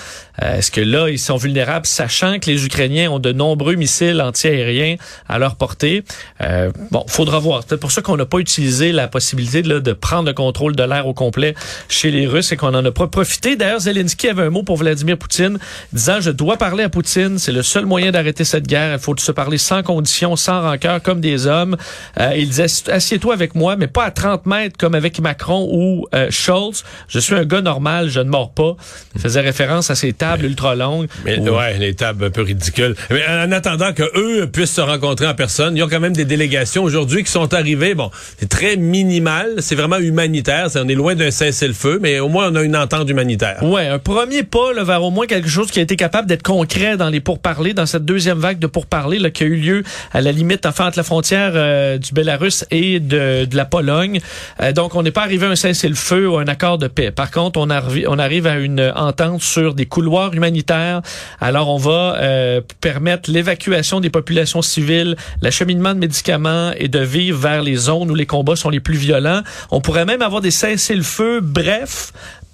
Euh, 0.44 0.58
est-ce 0.58 0.72
que 0.72 0.82
là, 0.82 1.10
ils 1.10 1.20
sont 1.20 1.38
vulnérables, 1.38 1.86
sachant 1.86 2.40
que 2.40 2.52
les 2.52 2.66
Ukrainiens 2.66 3.10
ont 3.12 3.20
de 3.20 3.32
nombreux 3.32 3.76
missiles 3.76 4.22
antiaériens 4.22 4.98
à 5.30 5.40
leur 5.40 5.56
portée? 5.56 6.04
Euh, 6.42 6.70
bon, 6.92 7.06
faudra 7.08 7.40
voir. 7.40 7.64
C'est 7.68 7.80
pour 7.80 7.92
ça 7.92 8.02
qu'on 8.02 8.18
n'a 8.18 8.26
pas 8.26 8.40
utilisé 8.40 8.92
la 8.92 9.08
possibilité 9.08 9.62
là, 9.62 9.80
de 9.80 9.94
prendre 9.94 10.28
le 10.28 10.34
contrôle 10.34 10.76
de 10.76 10.84
l'air 10.84 11.08
au 11.08 11.14
complet 11.14 11.56
chez 11.88 12.12
les 12.12 12.25
Russes 12.28 12.52
et 12.52 12.58
qu'on 12.58 12.74
en 12.74 12.84
a 12.86 12.92
pas 12.92 13.08
profité. 13.08 13.56
D'ailleurs, 13.56 13.80
Zelensky 13.82 14.28
avait 14.30 14.44
un 14.44 14.50
mot 14.50 14.64
pour 14.64 14.78
Vladimir 14.78 15.18
Poutine, 15.18 15.58
disant 15.94 16.20
je 16.22 16.32
dois 16.32 16.58
parler 16.58 16.84
à 16.84 16.90
Poutine, 16.90 17.38
c'est 17.40 17.52
le 17.52 17.64
seul 17.64 17.86
moyen 17.86 18.12
d'arrêter 18.12 18.44
cette 18.44 18.68
guerre. 18.68 18.94
Il 18.94 19.00
faut 19.00 19.16
se 19.18 19.32
parler 19.32 19.58
sans 19.58 19.84
condition, 19.84 20.36
sans 20.36 20.62
rancœur, 20.62 21.02
comme 21.02 21.22
des 21.22 21.48
hommes. 21.48 21.78
Euh, 22.20 22.34
il 22.36 22.50
disait 22.50 22.66
assieds-toi 22.92 23.34
avec 23.34 23.56
moi, 23.56 23.76
mais 23.76 23.88
pas 23.88 24.06
à 24.06 24.12
30 24.12 24.46
mètres 24.46 24.78
comme 24.78 24.96
avec 24.96 25.20
Macron 25.20 25.68
ou 25.72 26.06
euh, 26.14 26.28
Scholz. 26.30 26.84
Je 27.08 27.20
suis 27.20 27.36
un 27.36 27.46
gars 27.46 27.62
normal, 27.62 28.10
je 28.10 28.20
ne 28.20 28.30
mords 28.30 28.54
pas. 28.54 28.76
Il 29.16 29.22
faisait 29.22 29.42
référence 29.42 29.90
à 29.90 29.96
ces 29.96 30.14
tables 30.14 30.46
ultra 30.46 30.76
longues. 30.76 31.08
Mais, 31.26 31.40
où- 31.40 31.50
ouais, 31.56 31.78
les 31.78 31.94
tables 31.96 32.26
un 32.26 32.30
peu 32.30 32.42
ridicules. 32.42 32.96
Mais 33.10 33.24
en 33.28 33.52
attendant 33.52 33.94
que 33.94 34.04
eux 34.16 34.48
puissent 34.48 34.74
se 34.74 34.82
rencontrer 34.82 35.28
en 35.28 35.34
personne, 35.36 35.76
il 35.76 35.80
y 35.80 35.84
a 35.84 35.88
quand 35.88 36.00
même 36.00 36.14
des 36.16 36.26
délégations 36.26 36.84
aujourd'hui 36.84 37.24
qui 37.24 37.32
sont 37.32 37.54
arrivées. 37.54 37.96
Bon, 37.96 38.12
c'est 38.40 38.50
très 38.50 38.76
minimal, 38.78 39.56
c'est 39.60 39.76
vraiment 39.76 39.98
humanitaire. 39.98 40.68
On 40.76 40.88
est 40.88 40.96
loin 40.96 41.16
d'un 41.16 41.32
cessez-le-feu, 41.32 42.00
mais 42.02 42.15
au 42.20 42.30
moins 42.30 42.52
on 42.52 42.56
a 42.56 42.64
une 42.64 42.76
entente 42.76 43.10
humanitaire. 43.10 43.64
Ouais, 43.64 43.88
un 43.88 44.00
premier 44.00 44.44
pas 44.44 44.74
là, 44.74 44.84
vers 44.84 45.04
au 45.04 45.12
moins 45.12 45.26
quelque 45.26 45.50
chose 45.50 45.72
qui 45.72 45.80
a 45.80 45.82
été 45.82 45.96
capable 45.96 46.28
d'être 46.28 46.44
concret 46.44 46.98
dans 46.98 47.10
les 47.10 47.20
pourparlers, 47.20 47.74
dans 47.74 47.86
cette 47.86 48.06
deuxième 48.06 48.40
vague 48.40 48.60
de 48.60 48.68
pourparlers 48.68 49.20
là, 49.20 49.30
qui 49.30 49.44
a 49.44 49.48
eu 49.48 49.56
lieu 49.56 49.84
à 50.14 50.22
la 50.22 50.32
limite 50.32 50.66
enfin 50.66 50.88
entre 50.88 50.98
la 50.98 51.04
frontière 51.04 51.52
euh, 51.56 51.98
du 51.98 52.14
Bélarus 52.14 52.66
et 52.72 53.00
de, 53.00 53.46
de 53.46 53.56
la 53.56 53.66
Pologne. 53.66 54.20
Euh, 54.62 54.72
donc, 54.72 54.96
on 54.96 55.04
n'est 55.04 55.12
pas 55.12 55.24
arrivé 55.24 55.46
à 55.46 55.50
un 55.50 55.56
cessez-le-feu 55.56 56.30
ou 56.30 56.38
un 56.38 56.48
accord 56.48 56.78
de 56.78 56.88
paix. 56.88 57.12
Par 57.12 57.32
contre, 57.32 57.60
on, 57.60 57.70
on 57.70 58.20
arrive 58.20 58.48
à 58.48 58.58
une 58.58 58.92
entente 58.96 59.42
sur 59.42 59.74
des 59.74 59.86
couloirs 59.86 60.34
humanitaires. 60.34 61.02
Alors, 61.40 61.70
on 61.70 61.78
va 61.78 62.18
euh, 62.18 62.62
permettre 62.82 63.32
l'évacuation 63.32 64.00
des 64.00 64.10
populations 64.10 64.62
civiles, 64.62 65.16
l'acheminement 65.42 65.94
de 65.94 66.00
médicaments 66.00 66.72
et 66.78 66.88
de 66.88 67.00
vivre 67.00 67.40
vers 67.40 67.62
les 67.62 67.76
zones 67.76 68.12
où 68.12 68.16
les 68.16 68.26
combats 68.26 68.56
sont 68.56 68.70
les 68.70 68.80
plus 68.80 68.98
violents. 68.98 69.42
On 69.72 69.82
pourrait 69.82 70.06
même 70.06 70.22
avoir 70.22 70.42
des 70.42 70.52
cessez-le-feu 70.52 71.42
brefs 71.42 72.05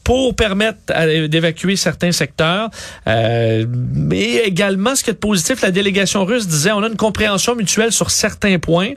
pour 0.03 0.35
permettre 0.35 0.79
à- 0.89 1.05
d'évacuer 1.27 1.75
certains 1.75 2.11
secteurs. 2.11 2.69
Euh, 3.07 3.65
mais 3.69 4.37
également, 4.45 4.95
ce 4.95 5.03
qui 5.03 5.11
est 5.11 5.13
positif, 5.13 5.61
la 5.61 5.71
délégation 5.71 6.25
russe 6.25 6.47
disait 6.47 6.71
on 6.71 6.81
a 6.83 6.87
une 6.87 6.97
compréhension 6.97 7.55
mutuelle 7.55 7.91
sur 7.91 8.09
certains 8.11 8.57
points. 8.59 8.93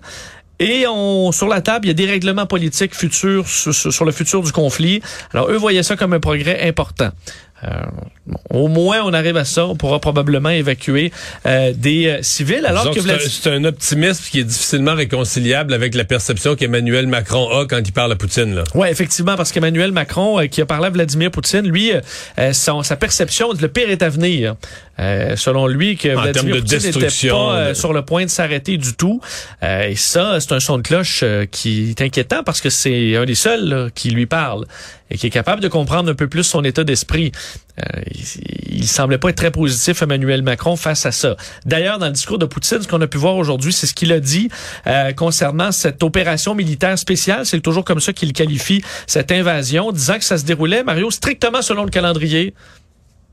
Et 0.61 0.85
sur 1.33 1.49
la 1.49 1.61
table, 1.61 1.87
il 1.87 1.89
y 1.89 1.91
a 1.91 1.95
des 1.95 2.07
règlements 2.07 2.47
politiques 2.47 2.95
futurs 2.95 3.47
sur 3.49 4.05
le 4.05 4.13
futur 4.13 4.41
du 4.41 4.53
conflit. 4.53 5.03
Alors, 5.33 5.51
eux 5.51 5.57
voyaient 5.57 5.83
ça 5.83 5.97
comme 5.97 6.13
un 6.13 6.21
progrès 6.21 6.67
important. 6.69 7.11
Euh, 7.65 7.69
bon, 8.27 8.39
au 8.51 8.69
moins, 8.69 8.99
on 9.05 9.13
arrive 9.13 9.37
à 9.37 9.45
ça. 9.45 9.67
On 9.67 9.77
pourra 9.77 9.99
probablement 10.01 10.51
évacuer 10.51 11.13
euh, 11.47 11.73
des 11.75 12.07
euh, 12.07 12.19
civils. 12.23 12.65
Alors 12.67 12.83
Disons 12.91 12.93
que 12.93 13.23
que 13.23 13.29
c'est 13.29 13.51
un- 13.51 13.55
un, 13.55 13.65
optimisme 13.65 14.25
qui 14.31 14.41
est 14.41 14.45
difficilement 14.45 14.95
réconciliable 14.95 15.73
avec 15.73 15.95
la 15.95 16.05
perception 16.05 16.57
qu'Emmanuel 16.57 17.07
Macron 17.07 17.49
a 17.51 17.67
quand 17.67 17.81
il 17.85 17.93
parle 17.93 18.13
à 18.13 18.17
Poutine. 18.17 18.55
Là. 18.55 18.65
Oui, 18.75 18.89
effectivement, 18.89 19.37
parce 19.37 19.53
qu'Emmanuel 19.53 19.93
Macron, 19.93 20.41
euh, 20.41 20.47
qui 20.47 20.61
a 20.61 20.67
parlé 20.67 20.87
à 20.87 20.91
Vladimir 20.91 21.31
Poutine, 21.31 21.67
lui, 21.69 21.93
son- 22.53 22.83
sa 22.83 22.97
perception, 22.97 23.49
le 23.59 23.69
pire 23.69 23.89
est 23.91 24.03
à 24.03 24.09
venir. 24.09 24.57
Euh, 25.01 25.35
selon 25.35 25.67
lui, 25.67 25.97
que 25.97 26.17
En 26.17 26.23
Vladimir 26.23 26.57
Poutine 26.61 26.79
n'était 26.79 27.29
pas 27.31 27.57
euh, 27.57 27.69
de- 27.71 27.75
sur 27.75 27.93
le 27.93 28.05
point 28.05 28.25
de 28.25 28.31
s'arrêter 28.31 28.77
du 28.77 28.95
tout. 28.95 29.21
Euh, 29.63 29.89
et 29.89 29.97
ça, 29.97 30.39
c'est 30.41 30.53
un 30.53 30.61
son 30.61 30.79
de 30.79 30.83
cloche 30.83 31.21
euh, 31.25 31.47
qui 31.47 31.91
est 31.91 32.01
inquiétant 32.01 32.45
parce 32.45 32.61
que 32.61 32.71
c'est 32.71 33.17
un 33.17 33.25
des 33.25 33.35
seuls 33.35 33.65
là, 33.69 33.89
qui 33.93 34.11
lui 34.11 34.27
parle 34.27 34.67
et 35.11 35.19
qui 35.19 35.27
est 35.27 35.31
capable 35.31 35.61
de 35.61 35.69
comprendre 35.69 36.11
un 36.11 36.15
peu 36.15 36.29
plus 36.29 36.45
son 36.45 36.63
état 36.63 36.85
d'esprit. 36.85 37.33
Euh, 37.81 38.03
il, 38.13 38.77
il 38.83 38.87
semblait 38.87 39.19
pas 39.19 39.31
être 39.31 39.37
très 39.37 39.51
positif, 39.51 40.01
Emmanuel 40.03 40.43
Macron, 40.43 40.77
face 40.77 41.05
à 41.07 41.13
ça. 41.13 41.37
D'ailleurs, 41.67 41.99
dans 41.99 42.07
le 42.07 42.13
discours 42.13 42.39
de 42.39 42.47
Poutine, 42.47 42.81
ce 42.81 42.87
qu'on 42.89 43.01
a 43.01 43.07
pu 43.09 43.19
voir 43.19 43.35
aujourd'hui, 43.37 43.73
c'est 43.73 43.87
ce 43.89 43.95
qu'il 43.95 44.13
a 44.13 44.21
dit 44.21 44.49
euh, 44.87 45.13
concernant 45.13 45.73
cette 45.73 46.03
opération 46.05 46.55
militaire 46.55 46.97
spéciale. 46.99 47.45
C'est 47.47 47.61
toujours 47.61 47.85
comme 47.85 48.01
ça 48.01 48.13
qu'il 48.13 48.33
qualifie 48.33 48.83
cette 49.09 49.33
invasion, 49.33 49.91
disant 49.91 50.19
que 50.19 50.25
ça 50.25 50.39
se 50.39 50.45
déroulait, 50.45 50.85
Mario, 50.85 51.11
strictement 51.11 51.63
selon 51.63 51.83
le 51.85 51.91
calendrier. 51.91 52.55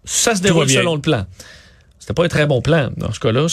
Ça 0.03 0.35
se 0.35 0.41
déroule 0.41 0.69
selon 0.69 0.95
le 0.95 1.01
plan. 1.01 1.25
C'était 2.01 2.13
pas 2.15 2.25
un 2.25 2.29
très 2.29 2.47
bon 2.47 2.61
plan, 2.61 2.89
dans 2.97 3.13
ce 3.13 3.19
cas-là, 3.19 3.45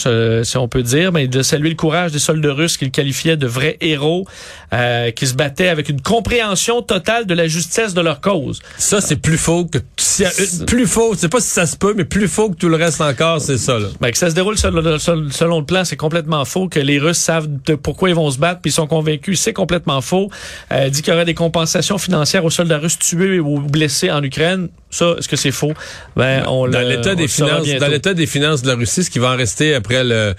si 0.43 0.57
on 0.57 0.67
peut 0.67 0.81
dire, 0.81 1.11
mais 1.11 1.27
de 1.27 1.43
saluer 1.43 1.69
le 1.69 1.75
courage 1.75 2.11
des 2.13 2.17
soldats 2.17 2.51
russes 2.51 2.77
qu'il 2.77 2.89
qualifiait 2.89 3.37
de 3.37 3.45
vrais 3.45 3.77
héros, 3.79 4.25
euh, 4.73 5.11
qui 5.11 5.27
se 5.27 5.35
battaient 5.35 5.67
avec 5.69 5.87
une 5.87 6.01
compréhension 6.01 6.81
totale 6.81 7.27
de 7.27 7.35
la 7.35 7.47
justesse 7.47 7.93
de 7.93 8.01
leur 8.01 8.21
cause. 8.21 8.59
Ça, 8.77 9.01
c'est 9.01 9.17
plus 9.17 9.37
faux 9.37 9.65
que... 9.65 9.77
une- 9.77 10.65
Plus 10.65 10.87
faux, 10.87 11.13
c'est 11.15 11.29
pas 11.29 11.39
si 11.41 11.49
ça 11.49 11.67
se 11.67 11.77
peut, 11.77 11.93
mais 11.95 12.05
plus 12.05 12.27
faux 12.27 12.49
que 12.49 12.55
tout 12.55 12.69
le 12.69 12.75
reste 12.75 13.01
encore, 13.01 13.39
c'est 13.39 13.59
ça, 13.59 13.77
là. 13.77 13.85
Ben, 14.01 14.09
que 14.11 14.17
ça 14.17 14.31
se 14.31 14.35
déroule 14.35 14.57
selon, 14.57 15.59
le 15.59 15.65
plan, 15.65 15.85
c'est 15.85 15.95
complètement 15.95 16.43
faux. 16.43 16.67
Que 16.67 16.79
les 16.79 16.97
Russes 16.97 17.19
savent 17.19 17.47
de 17.67 17.75
pourquoi 17.75 18.09
ils 18.09 18.15
vont 18.15 18.31
se 18.31 18.39
battre, 18.39 18.61
puis 18.61 18.71
ils 18.71 18.73
sont 18.73 18.87
convaincus, 18.87 19.39
c'est 19.39 19.53
complètement 19.53 20.01
faux. 20.01 20.31
Euh, 20.71 20.89
dit 20.89 21.03
qu'il 21.03 21.13
y 21.13 21.15
aurait 21.15 21.25
des 21.25 21.35
compensations 21.35 21.99
financières 21.99 22.45
aux 22.45 22.49
soldats 22.49 22.79
russes 22.79 22.97
tués 22.97 23.39
ou 23.39 23.59
blessés 23.59 24.09
en 24.09 24.23
Ukraine. 24.23 24.69
Ça, 24.89 25.13
est-ce 25.19 25.27
que 25.29 25.35
c'est 25.35 25.51
faux? 25.51 25.73
Ben, 26.15 26.43
on 26.47 26.67
Dans 26.67 26.79
l'état 26.81 27.13
des 27.13 27.27
finances, 27.27 27.67
dans 27.79 27.87
l'état 27.87 28.13
des 28.15 28.25
finances 28.25 28.38
de 28.39 28.67
la 28.67 28.75
Russie, 28.75 29.03
ce 29.03 29.09
qui 29.09 29.19
va 29.19 29.31
en 29.31 29.35
rester 29.35 29.75
après 29.75 30.03
le, 30.03 30.33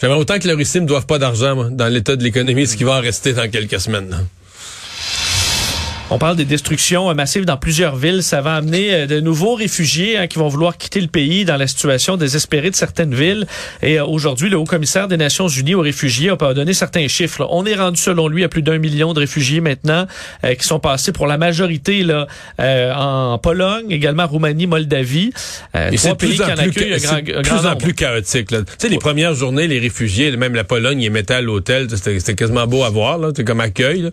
j'aimerais 0.00 0.18
autant 0.18 0.38
que 0.38 0.46
la 0.46 0.54
Russie 0.54 0.80
me 0.80 0.86
doive 0.86 1.06
pas 1.06 1.18
d'argent, 1.18 1.70
dans 1.70 1.88
l'état 1.88 2.16
de 2.16 2.22
l'économie, 2.22 2.66
ce 2.66 2.76
qui 2.76 2.84
va 2.84 2.98
en 2.98 3.00
rester 3.00 3.32
dans 3.32 3.50
quelques 3.50 3.80
semaines. 3.80 4.26
On 6.08 6.18
parle 6.18 6.36
des 6.36 6.44
destructions 6.44 7.12
massives 7.14 7.44
dans 7.44 7.56
plusieurs 7.56 7.96
villes. 7.96 8.22
Ça 8.22 8.40
va 8.40 8.54
amener 8.54 8.94
euh, 8.94 9.06
de 9.06 9.18
nouveaux 9.18 9.54
réfugiés 9.56 10.16
hein, 10.16 10.28
qui 10.28 10.38
vont 10.38 10.46
vouloir 10.46 10.76
quitter 10.76 11.00
le 11.00 11.08
pays 11.08 11.44
dans 11.44 11.56
la 11.56 11.66
situation 11.66 12.16
désespérée 12.16 12.70
de 12.70 12.76
certaines 12.76 13.12
villes. 13.12 13.44
Et 13.82 13.98
euh, 13.98 14.04
aujourd'hui, 14.04 14.48
le 14.48 14.56
haut-commissaire 14.56 15.08
des 15.08 15.16
Nations 15.16 15.48
Unies 15.48 15.74
aux 15.74 15.80
réfugiés 15.80 16.30
a 16.30 16.54
donné 16.54 16.74
certains 16.74 17.08
chiffres. 17.08 17.42
là. 17.42 17.48
On 17.50 17.66
est 17.66 17.74
rendu, 17.74 18.00
selon 18.00 18.28
lui, 18.28 18.44
à 18.44 18.48
plus 18.48 18.62
d'un 18.62 18.78
million 18.78 19.14
de 19.14 19.18
réfugiés 19.18 19.60
maintenant 19.60 20.06
euh, 20.44 20.54
qui 20.54 20.64
sont 20.64 20.78
passés 20.78 21.10
pour 21.10 21.26
la 21.26 21.38
majorité 21.38 22.04
là, 22.04 22.28
euh, 22.60 22.94
en 22.94 23.38
Pologne, 23.38 23.90
également 23.90 24.28
Roumanie, 24.28 24.68
Moldavie. 24.68 25.32
Euh, 25.74 25.90
Et 25.90 25.96
c'est 25.96 26.14
plus 26.16 26.40
en 26.40 26.54
plus, 26.54 27.00
grand, 27.00 27.42
plus 27.42 27.66
en 27.66 27.74
plus 27.74 27.94
chaotique. 27.94 28.52
Là. 28.52 28.60
Tu 28.60 28.72
sais, 28.78 28.88
les 28.88 28.98
premières 28.98 29.34
journées, 29.34 29.66
les 29.66 29.80
réfugiés, 29.80 30.30
même 30.36 30.54
la 30.54 30.64
Pologne, 30.64 31.02
ils 31.02 31.10
mettaient 31.10 31.34
à 31.34 31.40
l'hôtel. 31.42 31.88
C'était 31.90 32.36
quasiment 32.36 32.68
beau 32.68 32.84
à 32.84 32.90
voir, 32.90 33.18
là. 33.18 33.28
C'était 33.30 33.42
comme 33.42 33.60
accueil. 33.60 34.02
Là. 34.02 34.10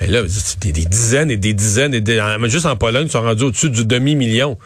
Mais 0.00 0.06
là, 0.06 0.22
des, 0.60 0.72
des 0.72 0.84
dizaines 0.84 1.30
et 1.30 1.36
des 1.36 1.52
dizaines 1.52 1.94
et 1.94 2.00
des, 2.00 2.22
juste 2.44 2.66
en 2.66 2.76
Pologne, 2.76 3.06
ils 3.06 3.10
sont 3.10 3.20
rendus 3.20 3.44
au-dessus 3.44 3.70
du 3.70 3.84
demi-million. 3.84 4.58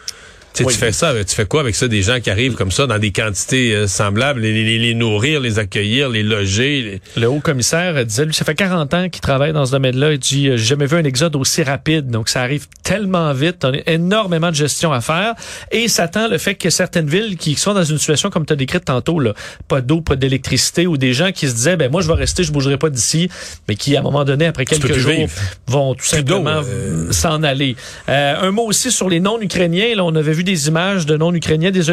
Tu 0.55 0.63
sais, 0.63 0.67
Oui. 0.67 0.73
tu 0.73 0.79
fais 0.79 0.91
ça, 0.93 1.13
tu 1.27 1.35
fais 1.35 1.45
quoi 1.45 1.59
avec 1.61 1.75
ça, 1.75 1.87
des 1.89 2.01
gens 2.01 2.19
qui 2.21 2.29
arrivent 2.29 2.53
comme 2.55 2.71
ça 2.71 2.87
dans 2.87 2.97
des 2.97 3.11
quantités 3.11 3.75
euh, 3.75 3.87
semblables, 3.87 4.39
les, 4.39 4.53
les- 4.63 4.79
les 4.79 4.93
nourrir, 4.93 5.41
les 5.41 5.59
accueillir, 5.59 6.07
les 6.07 6.23
loger. 6.23 6.81
les- 7.15 7.21
Le 7.21 7.27
haut 7.27 7.39
commissaire 7.41 8.05
disait, 8.05 8.23
lui, 8.25 8.33
ça 8.33 8.45
fait 8.45 8.55
40 8.55 8.93
ans 8.93 9.09
qu'il 9.09 9.19
travaille 9.21 9.51
dans 9.51 9.65
ce 9.65 9.71
domaine-là. 9.71 10.13
Il 10.13 10.19
dit, 10.19 10.47
euh, 10.47 10.55
j'ai 10.57 10.63
jamais 10.65 10.85
vu 10.85 10.95
un 10.95 11.03
exode 11.03 11.35
aussi 11.35 11.61
rapide. 11.61 12.07
Donc, 12.09 12.29
ça 12.29 12.41
arrive 12.41 12.67
tellement 12.83 13.33
vite. 13.33 13.65
On 13.65 13.73
a 13.73 13.77
énormément 13.85 14.49
de 14.49 14.55
gestion 14.55 14.93
à 14.93 15.01
faire. 15.01 15.33
Et 15.71 15.83
il 15.83 15.89
s'attend 15.89 16.29
le 16.29 16.37
fait 16.37 16.55
que 16.55 16.69
certaines 16.69 17.07
villes 17.07 17.35
qui 17.35 17.55
sont 17.55 17.73
dans 17.73 17.83
une 17.83 17.97
situation 17.97 18.29
comme 18.29 18.45
tu 18.45 18.53
as 18.53 18.55
décrite 18.55 18.85
tantôt, 18.85 19.19
là, 19.19 19.33
pas 19.67 19.81
d'eau, 19.81 19.99
pas 19.99 20.15
d'électricité, 20.15 20.87
ou 20.87 20.95
des 20.95 21.11
gens 21.11 21.33
qui 21.33 21.49
se 21.49 21.53
disaient, 21.53 21.75
ben 21.75 21.91
moi, 21.91 22.01
je 22.01 22.07
vais 22.07 22.13
rester, 22.13 22.43
je 22.43 22.53
bougerai 22.53 22.77
pas 22.77 22.89
d'ici, 22.89 23.29
mais 23.67 23.75
qui, 23.75 23.95
à 23.97 23.99
un 23.99 24.03
moment 24.03 24.23
donné, 24.23 24.45
après 24.45 24.63
quelques 24.63 24.93
jours, 24.93 25.11
vivre. 25.11 25.31
vont 25.67 25.95
tout 25.95 26.05
simplement 26.05 26.61
euh. 26.65 27.11
s'en 27.11 27.43
aller. 27.43 27.75
Euh, 28.07 28.35
un 28.39 28.51
mot 28.51 28.63
aussi 28.65 28.89
sur 28.89 29.09
les 29.09 29.19
non-ukrainiens. 29.19 29.95
Là, 29.95 30.05
on 30.05 30.15
avait 30.15 30.31
vu 30.31 30.44
des 30.45 30.69
images 30.69 31.05
de 31.05 31.17
non-ukrainiens 31.17 31.71
des, 31.71 31.89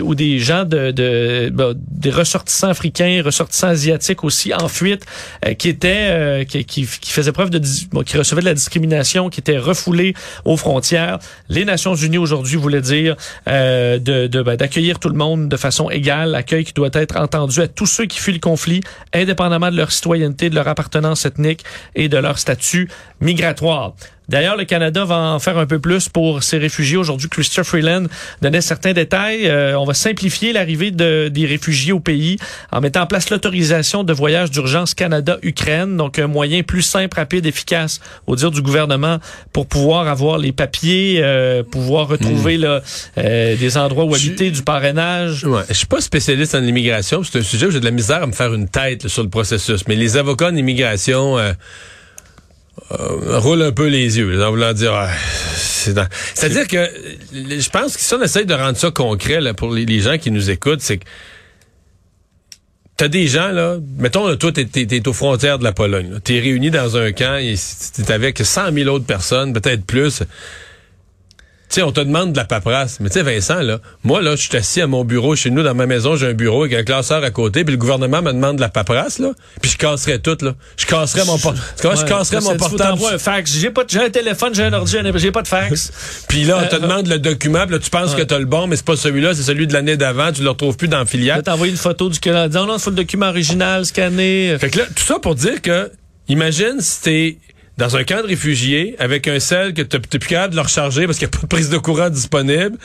ou 0.00 0.14
des 0.14 0.38
gens 0.38 0.64
de, 0.64 1.50
ben, 1.50 1.74
des 1.76 2.10
ressortissants 2.10 2.68
africains, 2.68 3.22
ressortissants 3.24 3.68
asiatiques 3.68 4.22
aussi 4.22 4.54
en 4.54 4.68
fuite, 4.68 5.04
euh, 5.44 5.54
qui 5.54 5.68
étaient 5.68 6.06
euh, 6.10 6.44
qui, 6.44 6.64
qui, 6.64 6.86
qui 6.86 7.10
faisaient 7.10 7.32
preuve 7.32 7.50
de 7.50 7.58
qui 7.58 8.16
recevaient 8.16 8.42
de 8.42 8.46
la 8.46 8.54
discrimination, 8.54 9.30
qui 9.30 9.40
étaient 9.40 9.58
refoulés 9.58 10.14
aux 10.44 10.56
frontières. 10.56 11.18
Les 11.48 11.64
Nations 11.64 11.96
Unies 11.96 12.18
aujourd'hui 12.18 12.56
voulaient 12.56 12.80
dire 12.80 13.16
euh, 13.48 13.98
de 13.98 14.28
de, 14.28 14.42
ben, 14.42 14.56
d'accueillir 14.56 15.00
tout 15.00 15.08
le 15.08 15.16
monde 15.16 15.48
de 15.48 15.56
façon 15.56 15.90
égale, 15.90 16.34
accueil 16.34 16.64
qui 16.64 16.74
doit 16.74 16.90
être 16.92 17.16
entendu 17.16 17.60
à 17.60 17.68
tous 17.68 17.86
ceux 17.86 18.06
qui 18.06 18.18
fuient 18.18 18.34
le 18.34 18.38
conflit, 18.38 18.80
indépendamment 19.12 19.70
de 19.70 19.76
leur 19.76 19.90
citoyenneté, 19.90 20.50
de 20.50 20.54
leur 20.54 20.68
appartenance 20.68 21.26
ethnique 21.26 21.64
et 21.94 22.08
de 22.08 22.18
leur 22.18 22.38
statut 22.38 22.88
migratoire. 23.20 23.94
D'ailleurs, 24.28 24.56
le 24.56 24.64
Canada 24.64 25.04
va 25.06 25.16
en 25.16 25.38
faire 25.38 25.56
un 25.56 25.64
peu 25.66 25.78
plus 25.78 26.08
pour 26.10 26.42
ses 26.42 26.58
réfugiés. 26.58 26.96
Aujourd'hui, 26.98 27.28
Christopher 27.30 27.64
Freeland 27.66 28.04
donnait 28.42 28.60
certains 28.60 28.92
détails. 28.92 29.46
Euh, 29.46 29.78
on 29.78 29.84
va 29.86 29.94
simplifier 29.94 30.52
l'arrivée 30.52 30.90
de, 30.90 31.28
des 31.28 31.46
réfugiés 31.46 31.92
au 31.92 32.00
pays 32.00 32.36
en 32.70 32.80
mettant 32.82 33.02
en 33.02 33.06
place 33.06 33.30
l'autorisation 33.30 34.04
de 34.04 34.12
voyage 34.12 34.50
d'urgence 34.50 34.92
Canada-Ukraine. 34.94 35.96
Donc, 35.96 36.18
un 36.18 36.26
moyen 36.26 36.62
plus 36.62 36.82
simple, 36.82 37.16
rapide, 37.18 37.46
efficace, 37.46 38.00
au 38.26 38.36
dire 38.36 38.50
du 38.50 38.60
gouvernement, 38.60 39.18
pour 39.52 39.66
pouvoir 39.66 40.08
avoir 40.08 40.36
les 40.38 40.52
papiers, 40.52 41.20
euh, 41.22 41.62
pouvoir 41.62 42.08
retrouver 42.08 42.58
là, 42.58 42.82
euh, 43.16 43.56
des 43.56 43.76
endroits 43.78 44.04
où 44.04 44.08
Hmm. 44.08 44.16
Je- 44.16 44.28
habiter, 44.28 44.50
du 44.50 44.62
parrainage. 44.62 45.44
Ouais, 45.44 45.62
je 45.68 45.74
suis 45.74 45.86
pas 45.86 46.00
spécialiste 46.00 46.54
en 46.54 46.62
immigration. 46.62 47.22
C'est 47.24 47.38
un 47.38 47.42
sujet 47.42 47.66
où 47.66 47.70
j'ai 47.70 47.80
de 47.80 47.84
la 47.84 47.90
misère 47.90 48.22
à 48.22 48.26
me 48.26 48.32
faire 48.32 48.52
une 48.52 48.68
tête 48.68 49.04
là, 49.04 49.08
sur 49.08 49.22
le 49.22 49.28
processus. 49.30 49.86
Mais 49.88 49.96
les 49.96 50.16
avocats 50.16 50.48
en 50.48 50.56
immigration 50.56 51.38
euh, 52.92 53.38
roulent 53.38 53.62
un 53.62 53.72
peu 53.72 53.86
les 53.86 54.18
yeux, 54.18 54.42
en 54.42 54.50
voulant 54.50 54.72
dire. 54.72 54.92
ah, 54.94 55.10
C'est-à-dire 56.34 56.66
que 56.66 56.76
euh, 56.76 56.90
je 57.60 57.68
pense 57.70 57.96
que 57.96 58.02
si 58.02 58.14
on 58.14 58.22
essaye 58.22 58.46
de 58.46 58.54
rendre 58.54 58.78
ça 58.78 58.90
concret 58.90 59.40
là, 59.40 59.54
pour 59.54 59.72
les, 59.72 60.00
gens 60.00 60.18
qui 60.18 60.30
nous 60.30 60.50
écoutent, 60.50 60.80
c'est 60.80 60.98
que 60.98 61.04
t'as 62.96 63.08
des 63.08 63.26
gens 63.26 63.48
là. 63.48 63.76
Mettons, 63.98 64.34
toi, 64.36 64.52
t'es, 64.52 64.64
t'es- 64.64 65.08
aux 65.08 65.12
frontières 65.12 65.58
de 65.58 65.64
la 65.64 65.72
Pologne. 65.72 66.18
T'es 66.24 66.40
réuni 66.40 66.70
dans 66.70 66.96
un 66.96 67.12
camp 67.12 67.36
et 67.36 67.54
t'es 67.94 68.12
avec 68.12 68.38
100 68.38 68.72
000 68.72 68.88
autres 68.88 69.06
personnes, 69.06 69.52
peut-être 69.52 69.84
plus. 69.84 70.22
Tu 71.68 71.74
sais, 71.74 71.82
on 71.82 71.92
te 71.92 72.00
demande 72.00 72.32
de 72.32 72.36
la 72.38 72.44
paperasse. 72.44 72.98
Mais 73.00 73.10
tu 73.10 73.14
sais, 73.14 73.22
Vincent, 73.22 73.60
là, 73.60 73.78
moi, 74.02 74.22
là, 74.22 74.36
je 74.36 74.48
suis 74.48 74.56
assis 74.56 74.80
à 74.80 74.86
mon 74.86 75.04
bureau 75.04 75.36
chez 75.36 75.50
nous, 75.50 75.62
dans 75.62 75.74
ma 75.74 75.84
maison, 75.84 76.16
j'ai 76.16 76.28
un 76.28 76.32
bureau 76.32 76.62
avec 76.64 76.72
un 76.78 76.82
classeur 76.82 77.22
à 77.22 77.30
côté, 77.30 77.62
puis 77.62 77.72
le 77.72 77.78
gouvernement 77.78 78.22
me 78.22 78.32
demande 78.32 78.56
de 78.56 78.60
la 78.62 78.70
paperasse, 78.70 79.18
là, 79.18 79.32
puis 79.60 79.70
je 79.72 79.76
casserais 79.76 80.18
tout, 80.18 80.38
là. 80.40 80.54
Je 80.78 80.86
casserais 80.86 81.26
mon, 81.26 81.38
por- 81.38 81.52
tu 81.54 81.60
comprends? 81.82 81.94
je 81.96 82.02
Ouais, 82.04 82.08
casserais 82.08 82.40
mon 82.40 82.56
portable. 82.56 82.98
un 83.12 83.18
fax. 83.18 83.52
J'ai 83.58 83.70
pas, 83.70 83.84
de- 83.84 83.90
j'ai 83.90 84.00
un 84.00 84.08
téléphone, 84.08 84.54
j'ai 84.54 84.64
un 84.64 84.72
ordi, 84.72 84.96
j'ai 85.16 85.30
pas 85.30 85.42
de 85.42 85.48
fax. 85.48 85.92
Puis 86.28 86.44
là, 86.44 86.58
on 86.64 86.68
te 86.68 86.76
Euh, 86.76 86.78
demande 86.78 87.06
le 87.06 87.18
document, 87.18 87.64
puis 87.64 87.72
là, 87.74 87.78
tu 87.80 87.90
penses 87.90 88.14
que 88.14 88.22
t'as 88.22 88.38
le 88.38 88.46
bon, 88.46 88.66
mais 88.66 88.76
c'est 88.76 88.84
pas 88.86 88.96
celui-là, 88.96 89.34
c'est 89.34 89.42
celui 89.42 89.66
de 89.66 89.72
l'année 89.74 89.96
d'avant, 89.98 90.32
tu 90.32 90.42
le 90.42 90.48
retrouves 90.48 90.76
plus 90.76 90.88
dans 90.88 90.98
la 91.00 91.04
Je 91.04 91.10
filiale. 91.10 91.36
vais 91.38 91.42
t'envoyer 91.42 91.70
une 91.72 91.78
photo 91.78 92.08
du 92.08 92.18
Canada. 92.18 92.64
Non, 92.66 92.76
il 92.76 92.80
faut 92.80 92.90
le 92.90 92.96
document 92.96 93.28
original, 93.28 93.84
scanné. 93.84 94.56
Fait 94.58 94.70
que 94.70 94.78
là, 94.78 94.84
tout 94.94 95.04
ça 95.04 95.18
pour 95.18 95.34
dire 95.34 95.60
que, 95.60 95.90
imagine 96.28 96.76
si 96.80 97.02
t'es 97.02 97.38
dans 97.78 97.96
un 97.96 98.02
camp 98.04 98.22
de 98.22 98.26
réfugiés 98.26 98.96
avec 98.98 99.28
un 99.28 99.38
sel 99.38 99.72
que 99.72 99.82
t'es 99.82 100.00
plus 100.00 100.28
capable 100.28 100.50
de 100.50 100.56
le 100.56 100.62
recharger 100.62 101.06
parce 101.06 101.16
qu'il 101.18 101.28
n'y 101.28 101.34
a 101.34 101.38
pas 101.38 101.42
de 101.42 101.46
prise 101.46 101.70
de 101.70 101.78
courant 101.78 102.10
disponible. 102.10 102.76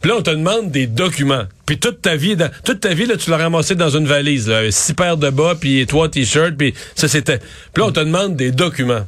Puis 0.00 0.10
là, 0.10 0.16
on 0.18 0.22
te 0.22 0.30
demande 0.30 0.70
des 0.70 0.86
documents. 0.86 1.44
Puis 1.64 1.78
toute 1.78 2.02
ta 2.02 2.16
vie, 2.16 2.36
toute 2.64 2.80
ta 2.80 2.92
vie, 2.92 3.06
là, 3.06 3.16
tu 3.16 3.30
l'as 3.30 3.38
ramassé 3.38 3.74
dans 3.74 3.88
une 3.88 4.06
valise, 4.06 4.52
six 4.70 4.92
paires 4.92 5.16
de 5.16 5.30
bas, 5.30 5.54
puis 5.58 5.86
trois 5.86 6.10
t-shirts, 6.10 6.56
puis 6.56 6.74
ça 6.94 7.08
c'était. 7.08 7.38
Puis 7.38 7.82
là, 7.82 7.86
on 7.86 7.92
te 7.92 8.00
demande 8.00 8.36
des 8.36 8.52
documents. 8.52 9.06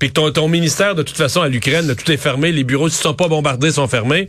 Puis 0.00 0.10
ton, 0.10 0.48
ministère, 0.48 0.94
de 0.94 1.02
toute 1.02 1.16
façon, 1.16 1.42
à 1.42 1.48
l'Ukraine, 1.48 1.94
tout 1.94 2.10
est 2.10 2.16
fermé, 2.16 2.50
les 2.50 2.64
bureaux, 2.64 2.88
s'ils 2.88 3.02
sont 3.02 3.14
pas 3.14 3.28
bombardés, 3.28 3.70
sont 3.70 3.86
fermés. 3.86 4.28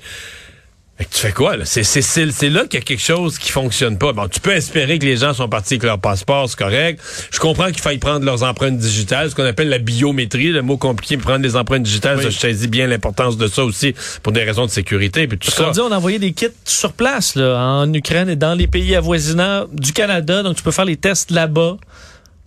Fait 1.01 1.05
que 1.05 1.15
tu 1.15 1.21
fais 1.21 1.31
quoi, 1.31 1.57
là? 1.57 1.65
C'est, 1.65 1.83
c'est, 1.83 2.03
c'est, 2.03 2.29
c'est 2.29 2.49
là 2.49 2.65
qu'il 2.67 2.79
y 2.79 2.83
a 2.83 2.85
quelque 2.85 3.01
chose 3.01 3.39
qui 3.39 3.49
fonctionne 3.49 3.97
pas. 3.97 4.13
Bon, 4.13 4.27
tu 4.27 4.39
peux 4.39 4.51
espérer 4.51 4.99
que 4.99 5.05
les 5.05 5.17
gens 5.17 5.33
sont 5.33 5.49
partis 5.49 5.73
avec 5.73 5.83
leur 5.83 5.97
passeport, 5.97 6.47
c'est 6.47 6.59
correct. 6.59 7.01
Je 7.31 7.39
comprends 7.39 7.65
qu'il 7.71 7.81
faille 7.81 7.97
prendre 7.97 8.23
leurs 8.23 8.43
empreintes 8.43 8.77
digitales, 8.77 9.31
ce 9.31 9.35
qu'on 9.35 9.43
appelle 9.43 9.69
la 9.69 9.79
biométrie, 9.79 10.51
le 10.51 10.61
mot 10.61 10.77
compliqué, 10.77 11.17
prendre 11.17 11.41
les 11.41 11.55
empreintes 11.55 11.81
digitales, 11.81 12.17
Oui. 12.17 12.25
ça, 12.25 12.29
je 12.29 12.37
saisis 12.37 12.67
bien 12.67 12.85
l'importance 12.85 13.35
de 13.35 13.47
ça 13.47 13.63
aussi 13.65 13.95
pour 14.21 14.31
des 14.31 14.43
raisons 14.43 14.67
de 14.67 14.69
sécurité, 14.69 15.27
puis 15.27 15.39
tout 15.39 15.49
Parce 15.57 15.71
dit, 15.71 15.79
on 15.81 15.91
a 15.91 15.97
envoyé 15.97 16.19
des 16.19 16.33
kits 16.33 16.49
sur 16.65 16.93
place, 16.93 17.33
là, 17.33 17.57
en 17.59 17.91
Ukraine 17.91 18.29
et 18.29 18.35
dans 18.35 18.53
les 18.53 18.67
pays 18.67 18.95
avoisinants 18.95 19.65
du 19.73 19.93
Canada. 19.93 20.43
Donc, 20.43 20.57
tu 20.57 20.61
peux 20.61 20.69
faire 20.69 20.85
les 20.85 20.97
tests 20.97 21.31
là-bas 21.31 21.77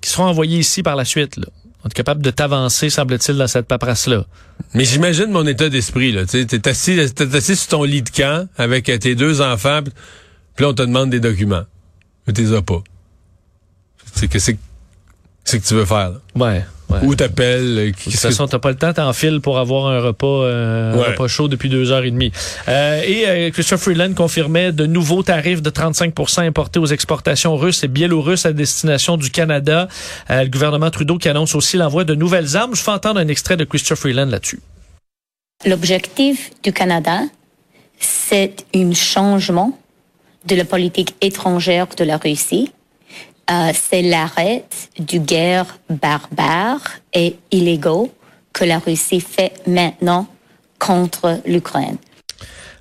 qui 0.00 0.10
seront 0.10 0.26
envoyés 0.26 0.60
ici 0.60 0.84
par 0.84 0.94
la 0.94 1.04
suite, 1.04 1.38
là. 1.38 1.46
On 1.84 1.88
est 1.88 1.92
capable 1.92 2.22
de 2.22 2.30
t'avancer, 2.30 2.88
semble-t-il, 2.88 3.36
dans 3.36 3.46
cette 3.46 3.66
paperasse-là. 3.66 4.24
Mais 4.72 4.84
j'imagine 4.84 5.30
mon 5.30 5.46
état 5.46 5.68
d'esprit, 5.68 6.12
là. 6.12 6.24
Tu 6.24 6.46
t'es 6.46 6.66
assis, 6.66 6.96
t'es 7.14 7.36
assis 7.36 7.56
sur 7.56 7.68
ton 7.68 7.84
lit 7.84 8.02
de 8.02 8.08
camp 8.08 8.48
avec 8.56 8.88
euh, 8.88 8.96
tes 8.96 9.14
deux 9.14 9.42
enfants, 9.42 9.80
puis 10.56 10.64
là, 10.64 10.70
on 10.70 10.74
te 10.74 10.82
demande 10.82 11.10
des 11.10 11.20
documents. 11.20 11.64
Mais 12.26 12.32
t'es 12.32 12.54
as 12.54 12.62
pas. 12.62 12.82
C'est 14.14 14.28
que 14.28 14.38
c'est, 14.38 14.56
c'est 15.44 15.60
que 15.60 15.66
tu 15.66 15.74
veux 15.74 15.84
faire, 15.84 16.10
là. 16.10 16.20
Ouais. 16.34 16.64
Ouais. 16.90 16.98
Ou 17.02 17.14
t'appelles. 17.14 17.78
euh, 17.78 17.90
De 17.90 17.96
toute 17.96 18.14
façon, 18.16 18.46
t'as 18.46 18.58
pas 18.58 18.68
le 18.70 18.76
temps, 18.76 18.92
t'enfiles 18.92 19.40
pour 19.40 19.58
avoir 19.58 19.86
un 19.86 20.00
repas, 20.00 20.26
euh, 20.26 20.92
un 20.94 21.02
repas 21.10 21.26
chaud 21.28 21.48
depuis 21.48 21.68
deux 21.70 21.90
heures 21.92 22.04
et 22.04 22.10
demie. 22.10 22.30
Euh, 22.68 23.00
et 23.06 23.26
euh, 23.26 23.50
Christopher 23.50 23.82
Freeland 23.94 24.12
confirmait 24.14 24.70
de 24.70 24.84
nouveaux 24.86 25.22
tarifs 25.22 25.62
de 25.62 25.70
35% 25.70 26.46
importés 26.46 26.78
aux 26.78 26.86
exportations 26.86 27.56
russes 27.56 27.82
et 27.84 27.88
biélorusses 27.88 28.44
à 28.46 28.52
destination 28.52 29.16
du 29.16 29.30
Canada. 29.30 29.88
Euh, 30.30 30.42
le 30.44 30.50
gouvernement 30.50 30.90
Trudeau 30.90 31.16
qui 31.16 31.28
annonce 31.28 31.54
aussi 31.54 31.76
l'envoi 31.78 32.04
de 32.04 32.14
nouvelles 32.14 32.56
armes. 32.56 32.74
Je 32.74 32.82
fais 32.82 32.90
entendre 32.90 33.18
un 33.18 33.28
extrait 33.28 33.56
de 33.56 33.64
Christopher 33.64 33.98
Freeland 33.98 34.26
là-dessus. 34.26 34.60
L'objectif 35.66 36.50
du 36.62 36.72
Canada, 36.72 37.20
c'est 37.98 38.64
un 38.74 38.92
changement 38.92 39.78
de 40.46 40.54
la 40.56 40.64
politique 40.66 41.14
étrangère 41.22 41.86
de 41.96 42.04
la 42.04 42.18
Russie. 42.18 42.70
Euh, 43.50 43.72
c'est 43.74 44.02
l'arrêt 44.02 44.64
du 44.98 45.20
guerre 45.20 45.66
barbare 45.90 46.80
et 47.12 47.36
illégaux 47.52 48.12
que 48.52 48.64
la 48.64 48.78
Russie 48.78 49.20
fait 49.20 49.52
maintenant 49.66 50.26
contre 50.78 51.40
l'Ukraine. 51.46 51.96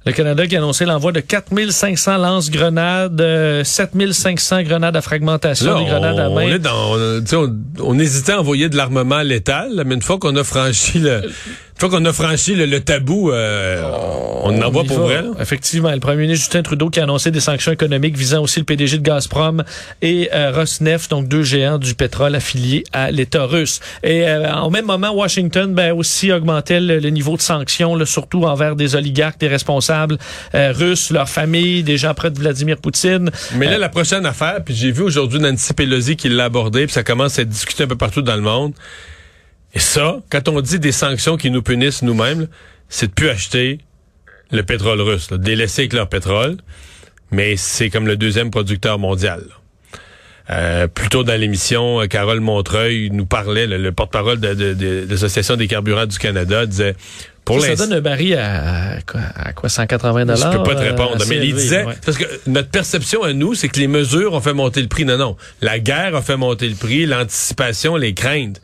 Le 0.05 0.11
Canada 0.11 0.45
qui 0.47 0.55
a 0.55 0.59
annoncé 0.59 0.83
l'envoi 0.85 1.13
de 1.13 1.21
4500 1.21 2.17
lance-grenades, 2.17 3.21
euh, 3.21 3.63
7500 3.63 4.63
grenades 4.63 4.95
à 4.97 5.01
fragmentation, 5.01 5.73
Là, 5.75 5.79
des 5.79 5.85
grenades 5.85 6.19
à 6.19 6.29
on, 6.29 6.35
main. 6.35 6.41
est 6.55 6.59
dans, 6.59 6.93
on, 6.95 7.21
tu 7.21 7.27
sais, 7.27 7.35
on- 7.37 7.55
on 7.79 7.97
hésitait 7.99 8.33
à 8.33 8.39
envoyer 8.41 8.67
de 8.67 8.75
l'armement 8.75 9.21
létal, 9.21 9.83
mais 9.85 9.95
une 9.95 10.01
fois 10.01 10.17
qu'on 10.19 10.35
a 10.35 10.43
franchi 10.43 10.99
le, 10.99 11.23
une 11.23 11.31
fois 11.79 11.89
qu'on 11.89 12.03
a 12.03 12.11
franchi 12.11 12.53
le, 12.55 12.65
le 12.65 12.79
tabou, 12.81 13.31
euh, 13.31 13.81
on 14.43 14.61
en 14.61 14.83
y 14.83 14.87
pour 14.87 14.99
vrai. 14.99 15.23
Effectivement, 15.39 15.91
le 15.91 15.99
premier 15.99 16.23
ministre 16.23 16.43
Justin 16.43 16.63
Trudeau 16.63 16.89
qui 16.89 16.99
a 16.99 17.03
annoncé 17.03 17.31
des 17.31 17.39
sanctions 17.39 17.71
économiques 17.71 18.17
visant 18.17 18.41
aussi 18.41 18.59
le 18.59 18.65
PDG 18.65 18.97
de 18.97 19.03
Gazprom 19.03 19.63
et 20.01 20.29
euh, 20.33 20.51
Rosneft, 20.51 21.09
donc 21.09 21.27
deux 21.27 21.43
géants 21.43 21.77
du 21.77 21.95
pétrole 21.95 22.35
affiliés 22.35 22.83
à 22.91 23.11
l'État 23.11 23.45
russe. 23.45 23.79
Et 24.03 24.27
euh, 24.27 24.51
en 24.53 24.69
même 24.69 24.85
moment, 24.85 25.11
Washington 25.11 25.73
ben, 25.73 25.93
aussi 25.93 26.31
augmentait 26.31 26.79
le, 26.79 26.99
le 26.99 27.09
niveau 27.09 27.37
de 27.37 27.41
sanctions, 27.41 27.95
là, 27.95 28.05
surtout 28.05 28.43
envers 28.43 28.75
des 28.75 28.95
oligarques, 28.95 29.39
des 29.39 29.47
responsables 29.47 30.17
euh, 30.55 30.73
russes, 30.73 31.09
leurs 31.09 31.29
familles, 31.29 31.83
des 31.83 31.97
gens 31.97 32.13
près 32.13 32.29
de 32.29 32.39
Vladimir 32.39 32.77
Poutine. 32.77 33.31
Mais 33.55 33.67
là, 33.67 33.77
la 33.77 33.89
prochaine 33.89 34.25
affaire, 34.25 34.63
puis 34.63 34.75
j'ai 34.75 34.91
vu 34.91 35.03
aujourd'hui 35.03 35.39
Nancy 35.39 35.73
Pelosi 35.73 36.15
qui 36.15 36.29
l'a 36.29 36.45
abordé, 36.45 36.85
puis 36.85 36.93
ça 36.93 37.03
commence 37.03 37.39
à 37.39 37.43
être 37.43 37.49
discuté 37.49 37.83
un 37.83 37.87
peu 37.87 37.95
partout 37.97 38.21
dans 38.21 38.35
le 38.35 38.41
monde. 38.41 38.73
Et 39.73 39.79
ça, 39.79 40.17
quand 40.29 40.47
on 40.49 40.61
dit 40.61 40.79
des 40.79 40.91
sanctions 40.91 41.37
qui 41.37 41.49
nous 41.49 41.63
punissent 41.63 42.03
nous-mêmes, 42.03 42.47
c'est 42.89 43.07
de 43.07 43.13
plus 43.13 43.29
acheter 43.29 43.79
le 44.53 44.63
pétrole 44.63 45.01
russe, 45.01 45.29
là, 45.31 45.37
laisser 45.43 45.81
avec 45.83 45.93
leur 45.93 46.07
pétrole. 46.07 46.57
Mais 47.31 47.57
c'est 47.57 47.89
comme 47.89 48.07
le 48.07 48.15
deuxième 48.15 48.51
producteur 48.51 48.99
mondial. 48.99 49.43
Euh, 50.49 50.87
plus 50.87 51.07
tôt 51.09 51.23
dans 51.23 51.39
l'émission, 51.39 52.01
euh, 52.01 52.07
Carole 52.07 52.41
Montreuil 52.41 53.09
nous 53.11 53.25
parlait, 53.25 53.65
le, 53.65 53.77
le 53.77 53.91
porte-parole 53.93 54.39
de, 54.41 54.53
de- 54.53 54.73
de 54.73 55.05
l'Association 55.09 55.55
des 55.55 55.67
carburants 55.67 56.05
du 56.05 56.17
Canada 56.17 56.65
disait, 56.65 56.95
pour 57.45 57.61
ça, 57.61 57.75
ça 57.75 57.87
donne 57.87 57.93
un 57.97 58.01
baril 58.01 58.35
à, 58.35 58.91
à 58.97 59.01
quoi, 59.01 59.21
à 59.35 59.53
quoi, 59.53 59.69
180 59.69 60.25
dollars 60.25 60.51
je 60.51 60.57
peux 60.57 60.63
pas 60.63 60.75
te 60.75 60.81
répondre. 60.81 61.15
assez 61.15 61.29
mais 61.29 61.47
il 61.47 61.55
disait, 61.55 61.85
ouais. 61.85 61.93
parce 62.05 62.17
que 62.17 62.25
notre 62.47 62.69
perception 62.69 63.23
à 63.23 63.31
nous, 63.31 63.53
c'est 63.55 63.69
que 63.69 63.79
les 63.79 63.87
mesures 63.87 64.33
ont 64.33 64.41
fait 64.41 64.53
monter 64.53 64.81
le 64.81 64.89
prix. 64.89 65.05
Non, 65.05 65.17
non. 65.17 65.37
La 65.61 65.79
guerre 65.79 66.13
a 66.15 66.21
fait 66.21 66.37
monter 66.37 66.67
le 66.67 66.75
prix, 66.75 67.05
l'anticipation, 67.05 67.95
les 67.95 68.13
craintes. 68.13 68.61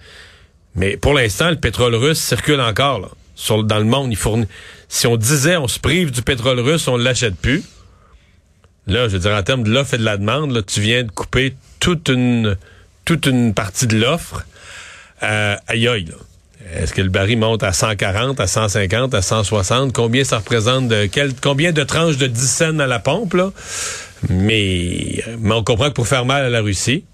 Mais 0.75 0.97
pour 0.97 1.13
l'instant, 1.13 1.49
le 1.49 1.55
pétrole 1.55 1.95
russe 1.95 2.19
circule 2.19 2.59
encore, 2.61 2.99
là. 2.99 3.07
Dans 3.47 3.79
le 3.79 3.85
monde, 3.85 4.11
il 4.11 4.17
fournit. 4.17 4.47
Si 4.87 5.07
on 5.07 5.17
disait 5.17 5.57
on 5.57 5.67
se 5.67 5.79
prive 5.79 6.11
du 6.11 6.21
pétrole 6.21 6.59
russe, 6.59 6.87
on 6.87 6.97
ne 6.97 7.03
l'achète 7.03 7.35
plus. 7.35 7.63
Là, 8.87 9.07
je 9.07 9.13
veux 9.13 9.19
dire, 9.19 9.31
en 9.31 9.43
termes 9.43 9.63
de 9.63 9.71
l'offre 9.71 9.93
et 9.93 9.97
de 9.97 10.03
la 10.03 10.17
demande, 10.17 10.65
tu 10.65 10.81
viens 10.81 11.03
de 11.03 11.11
couper 11.11 11.55
toute 11.79 12.09
une, 12.09 12.57
toute 13.05 13.27
une 13.27 13.53
partie 13.53 13.87
de 13.87 13.97
l'offre. 13.97 14.45
Euh, 15.23 15.55
aïe 15.67 15.87
aïe. 15.87 16.11
Est-ce 16.75 16.93
que 16.93 17.01
le 17.01 17.09
baril 17.09 17.37
monte 17.37 17.63
à 17.63 17.71
140, 17.71 18.39
à 18.39 18.47
150, 18.47 19.13
à 19.13 19.21
160? 19.21 19.93
Combien 19.93 20.23
ça 20.23 20.37
représente 20.37 20.87
de 20.87 21.09
combien 21.41 21.71
de 21.71 21.83
tranches 21.83 22.17
de 22.17 22.27
10 22.27 22.47
cents 22.47 22.79
à 22.79 22.87
la 22.87 22.99
pompe, 22.99 23.33
là? 23.33 23.51
Mais 24.29 25.23
on 25.43 25.63
comprend 25.63 25.89
que 25.89 25.93
pour 25.93 26.07
faire 26.07 26.25
mal 26.25 26.43
à 26.43 26.49
la 26.49 26.61
Russie, 26.61 27.05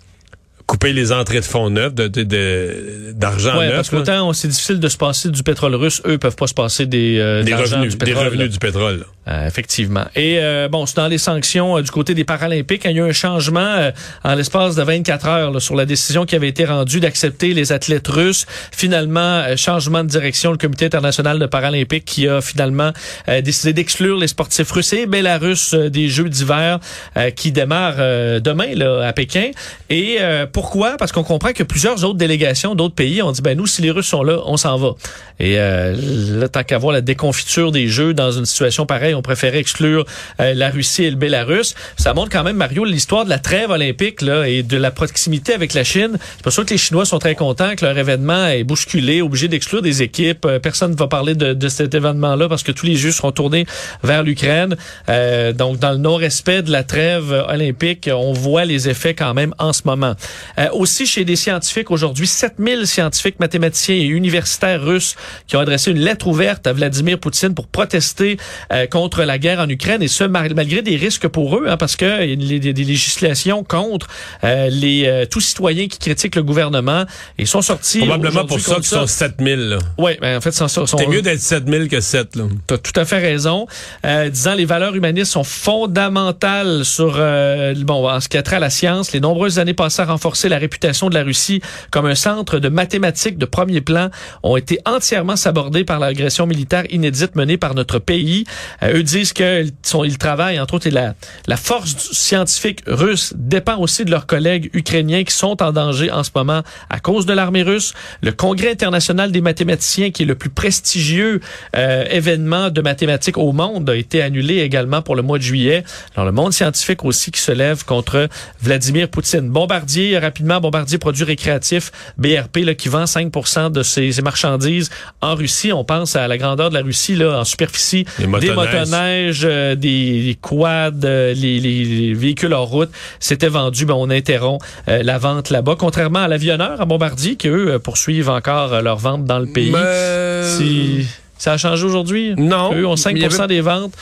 couper 0.68 0.94
les 0.94 1.12
entrées 1.12 1.40
de 1.40 1.46
fonds 1.46 1.70
neufs, 1.70 1.94
de, 1.94 2.08
de- 2.08 2.24
de- 2.24 3.12
d'argent 3.14 3.58
Ouais, 3.58 3.68
neuf, 3.68 3.76
parce 3.76 3.90
qu'autant 3.90 4.34
c'est 4.34 4.48
difficile 4.48 4.80
de 4.80 4.88
se 4.88 4.98
passer 4.98 5.30
du 5.30 5.44
pétrole 5.44 5.76
russe, 5.76 6.02
eux 6.08 6.18
peuvent 6.18 6.36
pas 6.36 6.48
se 6.48 6.54
passer 6.54 6.86
des, 6.86 7.18
euh, 7.20 7.44
des 7.44 7.52
de 7.52 7.56
revenus, 7.56 7.92
du 7.94 7.98
des 7.98 8.06
pétrole, 8.06 8.26
revenus 8.26 8.42
là. 8.42 8.48
du 8.48 8.58
pétrole. 8.60 9.06
Euh, 9.28 9.48
effectivement. 9.48 10.06
Et 10.16 10.38
euh, 10.40 10.68
bon, 10.68 10.86
c'est 10.86 10.98
dans 10.98 11.08
les 11.08 11.18
sanctions 11.18 11.78
euh, 11.78 11.82
du 11.82 11.90
côté 11.90 12.14
des 12.14 12.24
Paralympiques. 12.26 12.84
Il 12.86 12.92
y 12.92 13.00
a 13.00 13.06
eu 13.06 13.10
un 13.10 13.12
changement 13.12 13.60
euh, 13.60 13.92
en 14.24 14.36
l'espace 14.36 14.76
de 14.76 14.84
24 14.84 15.28
heures 15.28 15.52
là, 15.52 15.60
sur 15.60 15.76
la 15.76 15.86
décision 15.86 16.26
qui 16.28 16.36
avait 16.36 16.48
été 16.50 16.64
rendue 16.66 17.00
d'accepter 17.00 17.54
les 17.56 17.72
athlètes 17.72 18.08
russes. 18.08 18.46
Finalement, 18.72 19.20
euh, 19.20 19.56
changement 19.56 20.04
de 20.04 20.10
direction. 20.10 20.52
Le 20.52 20.58
Comité 20.58 20.86
international 20.86 21.40
de 21.40 21.46
Paralympique 21.48 22.06
qui 22.06 22.28
a 22.28 22.40
finalement 22.42 22.92
euh, 23.28 23.42
décidé 23.42 23.74
d'exclure 23.74 24.18
les 24.18 24.28
sportifs 24.28 24.70
russes 24.72 24.94
et 24.94 25.08
Bélarus 25.08 25.74
euh, 25.74 25.90
des 25.90 26.08
Jeux 26.08 26.30
d'hiver 26.30 26.80
euh, 27.18 27.32
qui 27.32 27.52
démarrent 27.52 27.96
euh, 27.98 28.40
demain 28.40 28.76
là, 28.76 29.08
à 29.08 29.14
Pékin. 29.14 29.50
Et 29.90 30.18
euh, 30.20 30.46
pourquoi? 30.56 30.96
Parce 30.96 31.12
qu'on 31.12 31.26
comprend 31.26 31.52
que 31.52 31.64
plusieurs 31.64 32.06
autres 32.06 32.18
délégations 32.18 32.76
d'autres 32.76 32.96
pays 32.96 33.22
ont 33.22 33.34
dit, 33.34 33.42
ben 33.42 33.58
nous, 33.58 33.68
si 33.68 33.82
les 33.82 33.92
Russes 33.92 34.08
sont 34.08 34.24
là, 34.24 34.40
on 34.46 34.56
s'en 34.56 34.78
va. 34.78 34.92
Et 35.38 35.60
euh, 35.60 35.94
là, 36.40 36.48
tant 36.48 36.64
qu'à 36.64 36.78
voir 36.78 36.94
la 36.94 37.02
déconfiture 37.02 37.74
des 37.74 37.90
Jeux 37.90 38.14
dans 38.14 38.32
une 38.32 38.46
situation 38.46 38.86
pareille, 38.86 39.16
on 39.16 39.22
préférait 39.22 39.58
exclure 39.58 40.06
euh, 40.40 40.54
la 40.54 40.70
Russie 40.70 41.04
et 41.04 41.10
le 41.10 41.18
Bélarus. 41.18 41.76
Ça 41.98 42.14
montre 42.14 42.30
quand 42.30 42.46
même, 42.46 42.56
Mario, 42.56 42.86
l'histoire 42.86 43.26
de 43.26 43.30
la 43.30 43.38
trêve 43.38 43.70
olympique 43.70 44.22
là, 44.22 44.48
et 44.48 44.64
de 44.64 44.78
la 44.78 44.92
proximité 44.92 45.54
avec 45.54 45.74
la 45.74 45.84
Chine. 45.84 46.18
C'est 46.38 46.44
pour 46.44 46.54
ça 46.54 46.64
que 46.64 46.70
les 46.70 46.78
Chinois 46.78 47.04
sont 47.04 47.20
très 47.20 47.36
contents 47.36 47.76
que 47.76 47.84
leur 47.84 47.98
événement 47.98 48.48
est 48.48 48.64
bousculé, 48.64 49.22
obligé 49.22 49.50
d'exclure 49.50 49.82
des 49.82 50.04
équipes. 50.04 50.46
Euh, 50.46 50.60
Personne 50.60 50.92
ne 50.92 50.96
va 50.96 51.08
parler 51.08 51.36
de, 51.36 51.52
de 51.52 51.68
cet 51.68 51.94
événement-là 51.94 52.48
parce 52.48 52.64
que 52.64 52.72
tous 52.72 52.86
les 52.86 52.96
Jeux 52.96 53.12
seront 53.12 53.34
tournés 53.34 53.66
vers 54.06 54.24
l'Ukraine. 54.24 54.78
Euh, 55.10 55.52
donc, 55.52 55.80
dans 55.80 55.92
le 55.92 55.98
non-respect 55.98 56.62
de 56.62 56.72
la 56.72 56.84
trêve 56.84 57.44
olympique, 57.50 58.10
on 58.10 58.32
voit 58.32 58.64
les 58.64 58.88
effets 58.88 59.16
quand 59.16 59.34
même 59.34 59.54
en 59.60 59.74
ce 59.74 59.82
moment. 59.84 60.16
Euh, 60.58 60.68
aussi, 60.74 61.06
chez 61.06 61.26
des 61.26 61.36
scientifiques, 61.36 61.92
aujourd'hui, 61.92 62.28
7000 62.28 62.88
scientifiques, 62.88 63.40
mathématiciens 63.40 63.96
et 63.96 64.04
universitaires 64.04 64.82
russes 64.84 65.16
qui 65.48 65.56
ont 65.56 65.60
adressé 65.60 65.92
une 65.92 66.00
lettre 66.00 66.28
ouverte 66.28 66.68
à 66.68 66.74
Vladimir 66.74 67.20
Poutine 67.20 67.54
pour 67.54 67.68
protester 67.68 68.38
euh, 68.72 68.88
contre 68.88 69.24
la 69.24 69.38
guerre 69.38 69.60
en 69.60 69.70
Ukraine 69.70 70.02
et 70.02 70.08
ce 70.08 70.24
mal- 70.24 70.54
malgré 70.56 70.82
des 70.82 70.96
risques 70.96 71.28
pour 71.28 71.58
eux 71.58 71.66
hein, 71.68 71.78
parce 71.78 71.96
que 71.96 72.26
y 72.26 72.34
a 72.70 72.74
des, 72.74 72.84
législations 72.84 73.64
contre 73.64 74.08
euh, 74.44 74.70
les 74.70 75.06
euh, 75.06 75.26
tous 75.26 75.42
citoyens 75.42 75.88
qui 75.88 75.98
critiquent 76.00 76.36
le 76.36 76.44
gouvernement 76.44 77.06
et 77.38 77.46
sont 77.46 77.62
sortis 77.62 78.00
Probablement 78.00 78.46
pour 78.46 78.60
ça 78.60 78.76
qu'ils 78.76 78.86
sont 78.86 79.08
7000. 79.08 79.56
là. 79.70 79.78
Ouais, 79.98 80.18
ben, 80.22 80.38
en 80.38 80.42
fait, 80.42 80.52
sont, 80.52 80.68
sont, 80.68 80.86
C'est 80.86 81.08
mieux 81.08 81.22
d'être 81.22 81.40
7000 81.40 81.88
que 81.88 82.00
7. 82.00 82.36
Là. 82.36 82.44
T'as 82.68 82.78
tout 82.78 82.98
à 83.00 83.06
fait 83.06 83.20
raison. 83.20 83.68
Euh, 84.06 84.30
disant 84.30 84.54
les 84.54 84.66
valeurs 84.66 84.96
humanistes 84.96 85.32
sont 85.32 85.44
fondamentales 85.44 86.84
sur 86.86 87.16
euh, 87.18 87.74
bon 87.78 88.08
en 88.10 88.20
ce 88.20 88.28
qui 88.30 88.38
a 88.38 88.44
trait 88.44 88.58
à 88.58 88.60
la 88.60 88.70
science. 88.70 89.12
Les 89.14 89.20
nombreuses 89.20 89.60
années 89.60 89.74
passées 89.74 90.02
à 90.02 90.06
renforcer 90.06 90.35
la 90.44 90.58
réputation 90.58 91.10
de 91.10 91.16
la 91.16 91.24
Russie 91.24 91.62
comme 91.92 92.06
un 92.06 92.16
centre 92.16 92.60
de 92.60 92.70
mathématiques 92.70 93.38
de 93.38 93.46
premier 93.46 93.82
plan 93.82 94.10
ont 94.44 94.58
été 94.58 94.80
entièrement 94.86 95.36
sabordées 95.36 95.84
par 95.84 96.00
l'agression 96.00 96.46
militaire 96.46 96.84
inédite 96.92 97.36
menée 97.36 97.58
par 97.58 97.74
notre 97.76 98.00
pays. 98.00 98.46
Euh, 98.84 98.98
eux 98.98 99.04
disent 99.04 99.34
qu'ils 99.34 99.74
ils 100.04 100.18
travaillent 100.18 100.60
entre 100.60 100.76
autres 100.76 100.88
et 100.88 100.92
la 100.92 101.16
la 101.48 101.58
force 101.58 102.12
scientifique 102.12 102.82
russe 102.88 103.34
dépend 103.36 103.78
aussi 103.78 104.06
de 104.06 104.12
leurs 104.12 104.26
collègues 104.26 104.70
ukrainiens 104.74 105.24
qui 105.24 105.34
sont 105.34 105.62
en 105.62 105.72
danger 105.72 106.12
en 106.12 106.24
ce 106.24 106.32
moment 106.36 106.62
à 106.90 107.00
cause 107.00 107.26
de 107.26 107.34
l'armée 107.34 107.64
russe. 107.64 107.94
Le 108.22 108.32
Congrès 108.32 108.72
international 108.72 109.32
des 109.32 109.42
mathématiciens 109.42 110.12
qui 110.12 110.24
est 110.24 110.26
le 110.26 110.36
plus 110.36 110.50
prestigieux 110.50 111.40
euh, 111.76 112.06
événement 112.10 112.70
de 112.70 112.82
mathématiques 112.82 113.38
au 113.38 113.52
monde 113.52 113.90
a 113.90 113.96
été 113.96 114.22
annulé 114.22 114.60
également 114.60 115.02
pour 115.02 115.16
le 115.16 115.22
mois 115.22 115.38
de 115.38 115.44
juillet. 115.44 115.84
Alors 116.16 116.26
le 116.26 116.32
monde 116.32 116.54
scientifique 116.54 117.04
aussi 117.06 117.32
qui 117.32 117.42
se 117.42 117.52
lève 117.52 117.86
contre 117.86 118.28
Vladimir 118.62 119.10
Poutine. 119.10 119.50
Bombardier, 119.50 120.18
rapidement, 120.26 120.60
Bombardier 120.60 120.98
produits 120.98 121.24
récréatifs, 121.24 121.92
BRP 122.18 122.58
là, 122.66 122.74
qui 122.76 122.90
vend 122.90 123.06
5 123.06 123.32
de 123.72 123.84
ses, 123.84 124.12
ses 124.12 124.22
marchandises 124.22 124.90
en 125.22 125.36
Russie. 125.36 125.72
On 125.72 125.84
pense 125.84 126.16
à 126.16 126.28
la 126.28 126.38
grandeur 126.38 126.70
de 126.70 126.76
la 126.76 126.82
Russie 126.82 127.16
là, 127.16 127.40
en 127.40 127.44
superficie. 127.44 128.06
Les 128.20 128.26
Des 128.40 128.52
motoneiges. 128.52 129.42
euh, 129.46 129.76
des, 129.76 130.24
des 130.24 130.38
quads, 130.42 130.92
euh, 131.04 131.34
les, 131.34 131.60
les- 131.60 131.86
les 131.86 132.14
véhicules 132.14 132.54
en 132.54 132.66
route. 132.66 132.90
C'était 133.20 133.48
vendu, 133.48 133.86
ben, 133.86 133.94
on 133.96 134.10
interrompt 134.10 134.62
euh, 134.88 135.02
la 135.04 135.18
vente 135.18 135.50
là-bas. 135.50 135.76
Contrairement 135.78 136.20
à 136.20 136.28
l'avionneur, 136.28 136.82
à 136.82 136.86
Bombardier, 136.86 137.36
qui 137.36 137.48
eux 137.48 137.80
poursuivent 137.80 138.30
encore 138.30 138.82
leur 138.82 138.98
vente 138.98 139.26
dans 139.26 139.40
le 139.40 139.46
pays. 139.48 139.72
Mais- 139.72 141.06
ça 141.38 141.54
a 141.54 141.58
changé 141.58 141.84
aujourd'hui? 141.86 142.34
Non. 142.38 142.74
Eux 142.74 142.86
ont 142.88 142.96
5 142.96 143.12
Mais 143.14 143.20
il 143.20 143.24
y 143.24 143.26
avait- 143.26 143.48
des 143.48 143.62
ventes. 143.62 143.94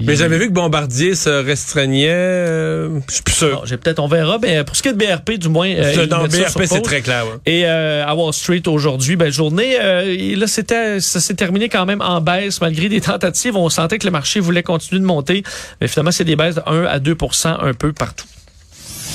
Mais 0.00 0.16
j'avais 0.16 0.38
vu 0.38 0.48
que 0.48 0.52
Bombardier 0.52 1.14
se 1.14 1.28
restreignait. 1.28 2.08
euh, 2.10 3.00
je 3.08 3.14
suis 3.14 3.22
plus 3.22 3.34
sûr. 3.34 3.62
J'ai 3.66 3.76
peut-être, 3.76 3.98
on 3.98 4.08
verra. 4.08 4.38
Ben, 4.38 4.64
pour 4.64 4.76
ce 4.76 4.82
qui 4.82 4.88
est 4.88 4.92
de 4.92 4.98
BRP, 4.98 5.32
du 5.38 5.48
moins, 5.48 5.68
euh, 5.68 6.06
Dans 6.06 6.24
BRP, 6.24 6.62
c'est 6.66 6.80
très 6.82 7.00
clair. 7.00 7.24
ouais. 7.26 7.38
Et 7.46 7.66
euh, 7.66 8.04
à 8.06 8.14
Wall 8.14 8.32
Street 8.32 8.62
aujourd'hui, 8.66 9.16
ben, 9.16 9.30
journée, 9.30 9.78
euh, 9.80 10.04
et 10.18 10.36
là 10.36 10.46
c'était, 10.46 11.00
ça 11.00 11.20
s'est 11.20 11.34
terminé 11.34 11.68
quand 11.68 11.86
même 11.86 12.00
en 12.00 12.20
baisse 12.20 12.60
malgré 12.60 12.88
des 12.88 13.00
tentatives. 13.00 13.56
On 13.56 13.68
sentait 13.68 13.98
que 13.98 14.06
le 14.06 14.12
marché 14.12 14.40
voulait 14.40 14.62
continuer 14.62 15.00
de 15.00 15.06
monter, 15.06 15.42
mais 15.80 15.88
finalement 15.88 16.12
c'est 16.12 16.24
des 16.24 16.36
baisses 16.36 16.56
de 16.56 16.62
1 16.66 16.84
à 16.84 16.98
2% 16.98 17.56
un 17.60 17.74
peu 17.74 17.92
partout. 17.92 18.26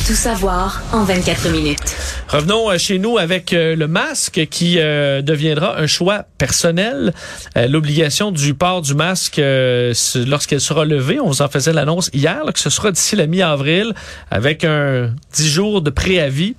Tout 0.05 0.13
savoir 0.13 0.83
en 0.93 1.03
24 1.03 1.49
minutes. 1.49 1.95
Revenons 2.27 2.69
euh, 2.69 2.77
chez 2.77 2.99
nous 2.99 3.17
avec 3.17 3.53
euh, 3.53 3.75
le 3.75 3.87
masque 3.87 4.45
qui 4.51 4.75
euh, 4.77 5.23
deviendra 5.23 5.79
un 5.79 5.87
choix 5.87 6.25
personnel. 6.37 7.11
L'obligation 7.55 8.31
du 8.31 8.53
port 8.53 8.83
du 8.83 8.93
masque 8.93 9.37
lorsqu'elle 9.37 10.61
sera 10.61 10.85
levée, 10.85 11.19
on 11.19 11.25
vous 11.27 11.41
en 11.41 11.47
faisait 11.47 11.73
l'annonce 11.73 12.11
hier, 12.13 12.43
que 12.53 12.59
ce 12.59 12.69
sera 12.69 12.91
d'ici 12.91 13.15
la 13.15 13.25
mi-avril 13.25 13.93
avec 14.29 14.63
un 14.63 15.09
10 15.33 15.49
jours 15.49 15.81
de 15.81 15.89
préavis. 15.89 16.55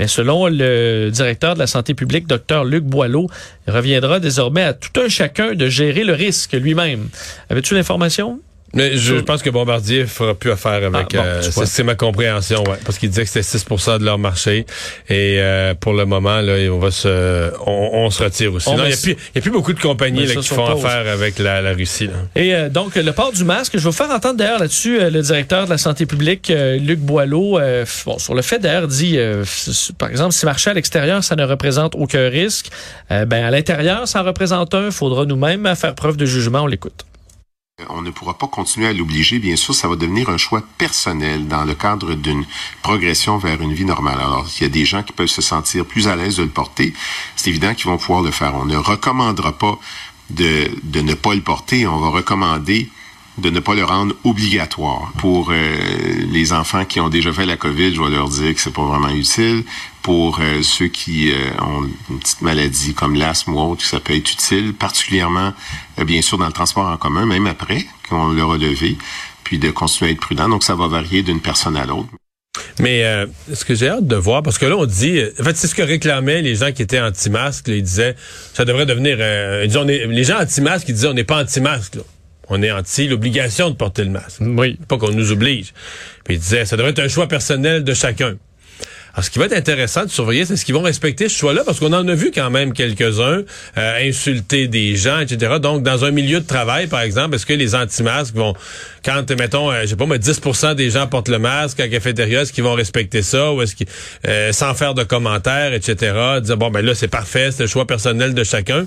Mais 0.00 0.08
selon 0.08 0.48
le 0.48 1.10
directeur 1.10 1.54
de 1.54 1.60
la 1.60 1.68
santé 1.68 1.94
publique, 1.94 2.26
Dr 2.26 2.64
Luc 2.64 2.82
Boileau, 2.82 3.28
il 3.68 3.72
reviendra 3.72 4.18
désormais 4.18 4.64
à 4.64 4.72
tout 4.72 4.98
un 5.00 5.08
chacun 5.08 5.54
de 5.54 5.68
gérer 5.68 6.02
le 6.02 6.14
risque 6.14 6.54
lui-même. 6.54 7.08
Avais-tu 7.50 7.74
l'information? 7.74 8.40
Mais 8.74 8.96
je 8.96 9.16
pense 9.16 9.42
que 9.42 9.50
Bombardier 9.50 10.06
fera 10.06 10.34
plus 10.34 10.52
affaire 10.52 10.84
avec. 10.84 11.14
Ah, 11.14 11.24
euh, 11.24 11.42
c'est 11.42 11.82
ma 11.82 11.94
compréhension, 11.94 12.62
ouais, 12.68 12.78
parce 12.84 12.98
qu'il 12.98 13.08
disait 13.08 13.24
que 13.24 13.28
c'était 13.28 13.58
6% 13.58 13.98
de 13.98 14.04
leur 14.04 14.18
marché 14.18 14.64
et 15.08 15.36
euh, 15.38 15.74
pour 15.74 15.92
le 15.92 16.04
moment 16.04 16.40
là, 16.40 16.54
on 16.70 16.78
va 16.78 16.90
se, 16.90 17.52
on, 17.66 18.10
se 18.10 18.22
retire 18.22 18.54
aussi. 18.54 18.70
Il 18.70 18.76
n'y 18.76 18.82
a, 18.82 19.38
a 19.38 19.40
plus 19.40 19.50
beaucoup 19.50 19.72
de 19.72 19.80
compagnies 19.80 20.26
là, 20.26 20.36
qui 20.36 20.48
font 20.48 20.66
affaire 20.66 21.10
avec 21.12 21.38
la, 21.38 21.60
la 21.60 21.72
Russie. 21.72 22.06
Là. 22.06 22.12
Et 22.36 22.54
euh, 22.54 22.68
donc 22.68 22.94
le 22.94 23.12
port 23.12 23.32
du 23.32 23.44
masque, 23.44 23.72
je 23.74 23.78
vais 23.78 23.84
vous 23.84 23.92
faire 23.92 24.10
entendre 24.10 24.36
d'ailleurs 24.36 24.60
là-dessus 24.60 24.98
le 25.10 25.22
directeur 25.22 25.64
de 25.64 25.70
la 25.70 25.78
santé 25.78 26.06
publique, 26.06 26.52
Luc 26.80 27.00
Boileau, 27.00 27.58
bon, 28.06 28.18
sur 28.18 28.34
le 28.34 28.42
fait 28.42 28.58
d'ailleurs 28.58 28.88
dit, 28.88 29.18
par 29.98 30.10
exemple, 30.10 30.32
si 30.32 30.46
marcher 30.46 30.70
à 30.70 30.74
l'extérieur, 30.74 31.24
ça 31.24 31.34
ne 31.36 31.44
représente 31.44 31.94
aucun 31.96 32.28
risque, 32.28 32.68
ben 33.10 33.44
à 33.44 33.50
l'intérieur, 33.50 34.06
ça 34.06 34.22
en 34.22 34.24
représente 34.24 34.74
un. 34.74 34.86
Il 34.86 34.92
faudra 34.92 35.24
nous-mêmes 35.24 35.74
faire 35.76 35.94
preuve 35.94 36.16
de 36.16 36.26
jugement. 36.26 36.62
On 36.62 36.66
l'écoute. 36.66 37.04
On 37.88 38.02
ne 38.02 38.10
pourra 38.10 38.34
pas 38.34 38.46
continuer 38.46 38.86
à 38.86 38.92
l'obliger. 38.92 39.38
Bien 39.38 39.56
sûr, 39.56 39.74
ça 39.74 39.88
va 39.88 39.96
devenir 39.96 40.28
un 40.28 40.36
choix 40.36 40.62
personnel 40.78 41.48
dans 41.48 41.64
le 41.64 41.74
cadre 41.74 42.14
d'une 42.14 42.44
progression 42.82 43.38
vers 43.38 43.60
une 43.60 43.72
vie 43.72 43.84
normale. 43.84 44.18
Alors, 44.18 44.46
il 44.56 44.62
y 44.62 44.66
a 44.66 44.68
des 44.68 44.84
gens 44.84 45.02
qui 45.02 45.12
peuvent 45.12 45.26
se 45.26 45.42
sentir 45.42 45.84
plus 45.86 46.08
à 46.08 46.16
l'aise 46.16 46.36
de 46.36 46.42
le 46.42 46.48
porter. 46.48 46.92
C'est 47.36 47.50
évident 47.50 47.74
qu'ils 47.74 47.86
vont 47.86 47.98
pouvoir 47.98 48.22
le 48.22 48.30
faire. 48.30 48.54
On 48.54 48.66
ne 48.66 48.76
recommandera 48.76 49.52
pas 49.56 49.78
de, 50.30 50.70
de 50.82 51.00
ne 51.00 51.14
pas 51.14 51.34
le 51.34 51.40
porter. 51.40 51.86
On 51.86 51.98
va 51.98 52.08
recommander 52.08 52.88
de 53.38 53.50
ne 53.50 53.60
pas 53.60 53.74
le 53.74 53.84
rendre 53.84 54.14
obligatoire. 54.24 55.12
Pour 55.18 55.50
euh, 55.50 55.76
les 56.30 56.52
enfants 56.52 56.84
qui 56.84 57.00
ont 57.00 57.08
déjà 57.08 57.32
fait 57.32 57.46
la 57.46 57.56
COVID, 57.56 57.94
je 57.94 58.02
vais 58.02 58.10
leur 58.10 58.28
dire 58.28 58.54
que 58.54 58.60
c'est 58.60 58.72
pas 58.72 58.84
vraiment 58.84 59.08
utile. 59.08 59.64
Pour 60.02 60.40
euh, 60.40 60.62
ceux 60.62 60.88
qui 60.88 61.30
euh, 61.30 61.34
ont 61.60 61.88
une 62.10 62.18
petite 62.18 62.40
maladie 62.40 62.94
comme 62.94 63.14
l'asthme 63.14 63.54
ou 63.54 63.60
autre, 63.60 63.84
ça 63.84 64.00
peut 64.00 64.16
être 64.16 64.32
utile, 64.32 64.74
particulièrement 64.74 65.52
bien 66.06 66.22
sûr 66.22 66.38
dans 66.38 66.46
le 66.46 66.52
transport 66.52 66.86
en 66.86 66.96
commun, 66.96 67.26
même 67.26 67.46
après 67.46 67.84
qu'on 68.08 68.32
l'a 68.32 68.44
relevé, 68.44 68.96
puis 69.44 69.58
de 69.58 69.70
continuer 69.70 70.10
à 70.10 70.12
être 70.14 70.20
prudent. 70.20 70.48
Donc 70.48 70.64
ça 70.64 70.74
va 70.74 70.88
varier 70.88 71.22
d'une 71.22 71.40
personne 71.40 71.76
à 71.76 71.84
l'autre. 71.84 72.08
Mais 72.78 73.04
ce 73.52 73.64
que 73.64 73.74
j'ai 73.74 73.90
hâte 73.90 74.06
de 74.06 74.16
voir, 74.16 74.42
parce 74.42 74.56
que 74.56 74.64
là, 74.64 74.76
on 74.76 74.86
dit, 74.86 75.20
en 75.38 75.44
fait, 75.44 75.56
c'est 75.56 75.66
ce 75.66 75.74
que 75.74 75.82
réclamaient 75.82 76.40
les 76.40 76.56
gens 76.56 76.72
qui 76.72 76.80
étaient 76.80 77.00
anti-masques. 77.00 77.68
Ils 77.68 77.82
disaient, 77.82 78.16
ça 78.54 78.64
devrait 78.64 78.86
devenir, 78.86 79.18
disons, 79.66 79.84
les 79.84 80.24
gens 80.24 80.40
anti-masques, 80.40 80.88
ils 80.88 80.94
disaient, 80.94 81.08
on 81.08 81.14
n'est 81.14 81.24
pas 81.24 81.42
anti-masques 81.42 81.98
on 82.50 82.62
est 82.62 82.70
anti 82.70 83.06
l'obligation 83.06 83.70
de 83.70 83.76
porter 83.76 84.04
le 84.04 84.10
masque. 84.10 84.40
Oui. 84.40 84.76
Pas 84.88 84.98
qu'on 84.98 85.12
nous 85.12 85.30
oblige. 85.32 85.72
Puis 86.24 86.34
il 86.34 86.40
disait, 86.40 86.64
ça 86.64 86.76
devrait 86.76 86.90
être 86.90 86.98
un 86.98 87.08
choix 87.08 87.28
personnel 87.28 87.84
de 87.84 87.94
chacun. 87.94 88.36
Alors, 89.14 89.24
ce 89.24 89.30
qui 89.30 89.38
va 89.38 89.46
être 89.46 89.56
intéressant 89.56 90.04
de 90.04 90.10
surveiller, 90.10 90.44
c'est 90.44 90.56
ce 90.56 90.64
qu'ils 90.64 90.74
vont 90.74 90.82
respecter 90.82 91.28
ce 91.28 91.36
choix-là, 91.36 91.62
parce 91.64 91.80
qu'on 91.80 91.92
en 91.92 92.06
a 92.06 92.14
vu 92.14 92.30
quand 92.32 92.50
même 92.50 92.72
quelques-uns 92.72 93.42
euh, 93.76 94.08
insulter 94.08 94.68
des 94.68 94.94
gens, 94.94 95.18
etc. 95.18 95.56
Donc, 95.60 95.82
dans 95.82 96.04
un 96.04 96.12
milieu 96.12 96.40
de 96.40 96.46
travail, 96.46 96.86
par 96.86 97.00
exemple, 97.00 97.34
est-ce 97.34 97.46
que 97.46 97.52
les 97.52 97.74
anti-masques 97.74 98.34
vont, 98.36 98.54
quand, 99.04 99.28
mettons, 99.36 99.70
euh, 99.70 99.82
je 99.82 99.88
sais 99.88 99.96
pas, 99.96 100.06
mais 100.06 100.18
10% 100.18 100.74
des 100.76 100.90
gens 100.90 101.08
portent 101.08 101.28
le 101.28 101.40
masque 101.40 101.80
à 101.80 101.84
la 101.84 101.88
cafétéria, 101.88 102.42
est-ce 102.42 102.52
qu'ils 102.52 102.62
vont 102.62 102.74
respecter 102.74 103.22
ça, 103.22 103.52
ou 103.52 103.62
est-ce 103.62 103.74
qu'ils, 103.74 103.88
euh, 104.28 104.52
sans 104.52 104.74
faire 104.74 104.94
de 104.94 105.02
commentaires, 105.02 105.72
etc., 105.72 106.14
dire, 106.40 106.56
bon, 106.56 106.70
ben 106.70 106.84
là, 106.84 106.94
c'est 106.94 107.08
parfait, 107.08 107.50
c'est 107.50 107.64
le 107.64 107.68
choix 107.68 107.86
personnel 107.86 108.32
de 108.32 108.44
chacun, 108.44 108.86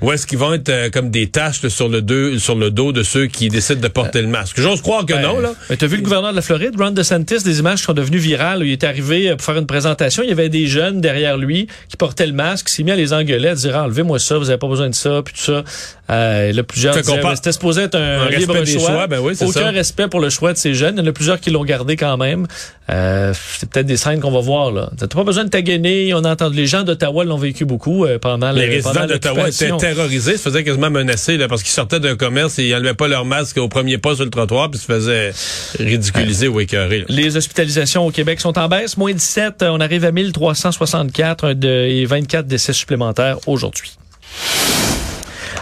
ou 0.00 0.12
est-ce 0.12 0.28
qu'ils 0.28 0.38
vont 0.38 0.52
être 0.52 0.68
euh, 0.68 0.90
comme 0.90 1.10
des 1.10 1.26
taches 1.28 1.66
sur 1.66 1.88
le 1.88 2.02
deux, 2.02 2.38
sur 2.38 2.54
le 2.54 2.70
dos 2.70 2.92
de 2.92 3.02
ceux 3.02 3.26
qui 3.26 3.48
décident 3.48 3.80
de 3.80 3.88
porter 3.88 4.22
le 4.22 4.28
masque? 4.28 4.60
J'ose 4.60 4.80
croire 4.80 5.06
que 5.06 5.14
non, 5.14 5.40
là. 5.40 5.54
Mais 5.70 5.76
t'as 5.76 5.86
vu 5.86 5.96
le 5.96 6.02
gouverneur 6.02 6.30
de 6.30 6.36
la 6.36 6.42
Floride, 6.42 6.74
Ron 6.78 6.92
DeSantis, 6.92 7.42
des 7.42 7.58
images 7.58 7.80
qui 7.80 7.84
sont 7.84 7.94
devenues 7.94 8.18
virales, 8.18 8.62
il 8.62 8.70
est 8.70 8.84
arrivé 8.84 9.30
pour 9.30 9.42
faire 9.42 9.55
une 9.58 9.66
présentation, 9.66 10.22
il 10.22 10.28
y 10.28 10.32
avait 10.32 10.48
des 10.48 10.66
jeunes 10.66 11.00
derrière 11.00 11.36
lui 11.36 11.68
qui 11.88 11.96
portaient 11.96 12.26
le 12.26 12.32
masque, 12.32 12.68
s'est 12.68 12.82
mis 12.82 12.90
à 12.90 12.96
les 12.96 13.12
engueuler, 13.12 13.48
à 13.48 13.54
dire 13.54 13.76
enlevez-moi 13.76 14.18
ça, 14.18 14.38
vous 14.38 14.50
avez 14.50 14.58
pas 14.58 14.68
besoin 14.68 14.88
de 14.88 14.94
ça, 14.94 15.22
puis 15.24 15.34
tout 15.34 15.40
ça. 15.40 15.64
Euh, 16.08 16.52
là, 16.52 16.62
plusieurs 16.62 16.94
c'était 17.34 17.52
supposé 17.52 17.82
être 17.82 17.96
un, 17.96 18.28
libre 18.30 18.64
choix. 18.64 19.06
ben 19.08 19.18
oui, 19.20 19.34
Aucun 19.40 19.70
respect 19.70 20.06
pour 20.08 20.20
le 20.20 20.30
choix 20.30 20.52
de 20.52 20.58
ces 20.58 20.74
jeunes. 20.74 20.96
Il 20.96 21.00
y 21.00 21.02
en 21.02 21.06
a 21.06 21.12
plusieurs 21.12 21.40
qui 21.40 21.50
l'ont 21.50 21.64
gardé 21.64 21.96
quand 21.96 22.16
même. 22.16 22.46
Euh, 22.88 23.32
c'est 23.58 23.68
peut-être 23.68 23.86
des 23.86 23.96
scènes 23.96 24.20
qu'on 24.20 24.30
va 24.30 24.38
voir 24.38 24.70
là. 24.70 24.90
T'as 24.96 25.08
pas 25.08 25.24
besoin 25.24 25.44
de 25.44 25.48
t'againer. 25.48 26.14
On 26.14 26.24
a 26.24 26.30
entendu 26.30 26.56
les 26.56 26.66
gens 26.66 26.84
d'Ottawa 26.84 27.24
l'ont 27.24 27.36
vécu 27.36 27.64
beaucoup 27.64 28.04
euh, 28.04 28.20
pendant 28.20 28.52
les 28.52 28.66
résidents 28.66 29.06
d'Ottawa 29.06 29.48
étaient 29.48 29.76
terrorisés, 29.76 30.36
se 30.36 30.42
faisaient 30.42 30.62
quasiment 30.62 30.90
menacer 30.90 31.36
là, 31.36 31.48
parce 31.48 31.64
qu'ils 31.64 31.72
sortaient 31.72 31.98
d'un 31.98 32.16
commerce 32.16 32.60
et 32.60 32.66
ils 32.66 32.72
n'enlevaient 32.72 32.94
pas 32.94 33.08
leur 33.08 33.24
masque 33.24 33.58
au 33.58 33.68
premier 33.68 33.98
pas 33.98 34.14
sur 34.14 34.24
le 34.24 34.30
trottoir 34.30 34.70
puis 34.70 34.78
se 34.78 34.86
faisaient 34.86 35.32
ridiculiser 35.80 36.46
ou 36.46 36.60
écœurer. 36.60 37.04
Les 37.08 37.36
hospitalisations 37.36 38.06
au 38.06 38.12
Québec 38.12 38.40
sont 38.40 38.56
en 38.56 38.68
baisse, 38.68 38.96
moins 38.96 39.12
17. 39.12 39.45
On 39.62 39.80
arrive 39.80 40.04
à 40.04 40.12
1364 40.12 41.54
et 41.64 42.04
24 42.04 42.46
décès 42.46 42.72
supplémentaires 42.72 43.38
aujourd'hui. 43.46 43.96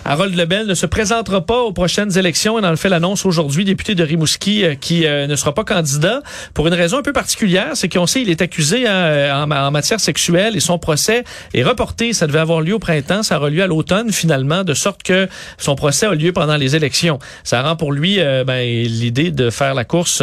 Harold 0.07 0.37
Lebel 0.37 0.67
ne 0.67 0.75
se 0.75 0.85
présentera 0.85 1.40
pas 1.40 1.62
aux 1.62 1.73
prochaines 1.73 2.19
élections. 2.19 2.59
Il 2.59 2.67
en 2.67 2.77
fait 2.77 2.90
l'annonce 2.90 3.25
aujourd'hui, 3.25 3.64
député 3.64 3.95
de 3.95 4.05
Rimouski, 4.05 4.62
euh, 4.62 4.75
qui 4.75 5.07
euh, 5.07 5.27
ne 5.27 5.35
sera 5.35 5.55
pas 5.55 5.64
candidat 5.64 6.21
pour 6.53 6.69
une 6.69 6.75
raison 6.75 6.99
un 6.99 7.03
peu 7.03 7.14
particulière. 7.14 7.71
C'est 7.73 7.88
qu'on 7.88 8.07
sait 8.07 8.21
il 8.21 8.29
est 8.29 8.43
accusé 8.43 8.87
hein, 8.87 9.47
en, 9.51 9.71
matière 9.71 10.01
sexuelle 10.01 10.57
et 10.57 10.61
son 10.61 10.79
procès 10.79 11.25
est 11.55 11.62
reporté. 11.62 12.12
Ça 12.12 12.27
devait 12.27 12.40
avoir 12.40 12.61
lieu 12.61 12.75
au 12.75 12.79
printemps. 12.79 13.23
Ça 13.23 13.38
aura 13.38 13.49
lieu 13.49 13.62
à 13.62 13.67
l'automne 13.67 14.12
finalement, 14.12 14.62
de 14.62 14.75
sorte 14.75 15.03
que 15.03 15.27
son 15.57 15.75
procès 15.75 16.05
a 16.05 16.14
lieu 16.14 16.33
pendant 16.33 16.59
les 16.59 16.77
élections. 16.77 17.19
Ça 17.43 17.62
rend 17.62 17.75
pour 17.75 17.90
lui 17.90 18.21
euh, 18.21 18.45
ben, 18.45 18.62
l'idée 18.62 19.31
de 19.31 19.49
faire 19.49 19.73
la 19.73 19.85
course 19.85 20.23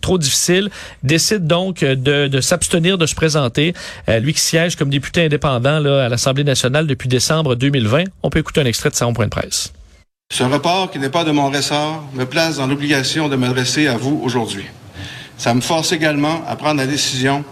trop 0.00 0.18
difficile. 0.18 0.70
Décide 1.04 1.46
donc 1.46 1.84
de, 1.84 2.40
s'abstenir 2.40 2.98
de 2.98 3.06
se 3.06 3.14
présenter. 3.14 3.74
lui 4.08 4.34
qui 4.34 4.40
siège 4.40 4.74
comme 4.74 4.90
député 4.90 5.26
indépendant 5.26 5.84
à 5.84 6.08
l'Assemblée 6.08 6.42
nationale 6.42 6.88
depuis 6.88 7.08
décembre 7.08 7.54
2020. 7.54 8.04
On 8.24 8.30
peut 8.30 8.40
écouter 8.40 8.60
un 8.60 8.66
extrait 8.66 8.90
de 8.90 8.96
ça 9.08 9.12
point 9.12 9.26
de 9.26 9.30
presse. 9.30 9.72
Ce 10.32 10.42
report, 10.42 10.90
qui 10.90 10.98
n'est 10.98 11.10
pas 11.10 11.24
de 11.24 11.30
mon 11.30 11.50
ressort, 11.50 12.04
me 12.14 12.24
place 12.24 12.56
dans 12.56 12.66
l'obligation 12.66 13.28
de 13.28 13.36
m'adresser 13.36 13.86
à 13.86 13.96
vous 13.96 14.20
aujourd'hui. 14.24 14.64
Ça 15.36 15.54
me 15.54 15.60
force 15.60 15.92
également 15.92 16.42
à 16.48 16.56
prendre 16.56 16.78
la 16.78 16.86
décision 16.86 17.44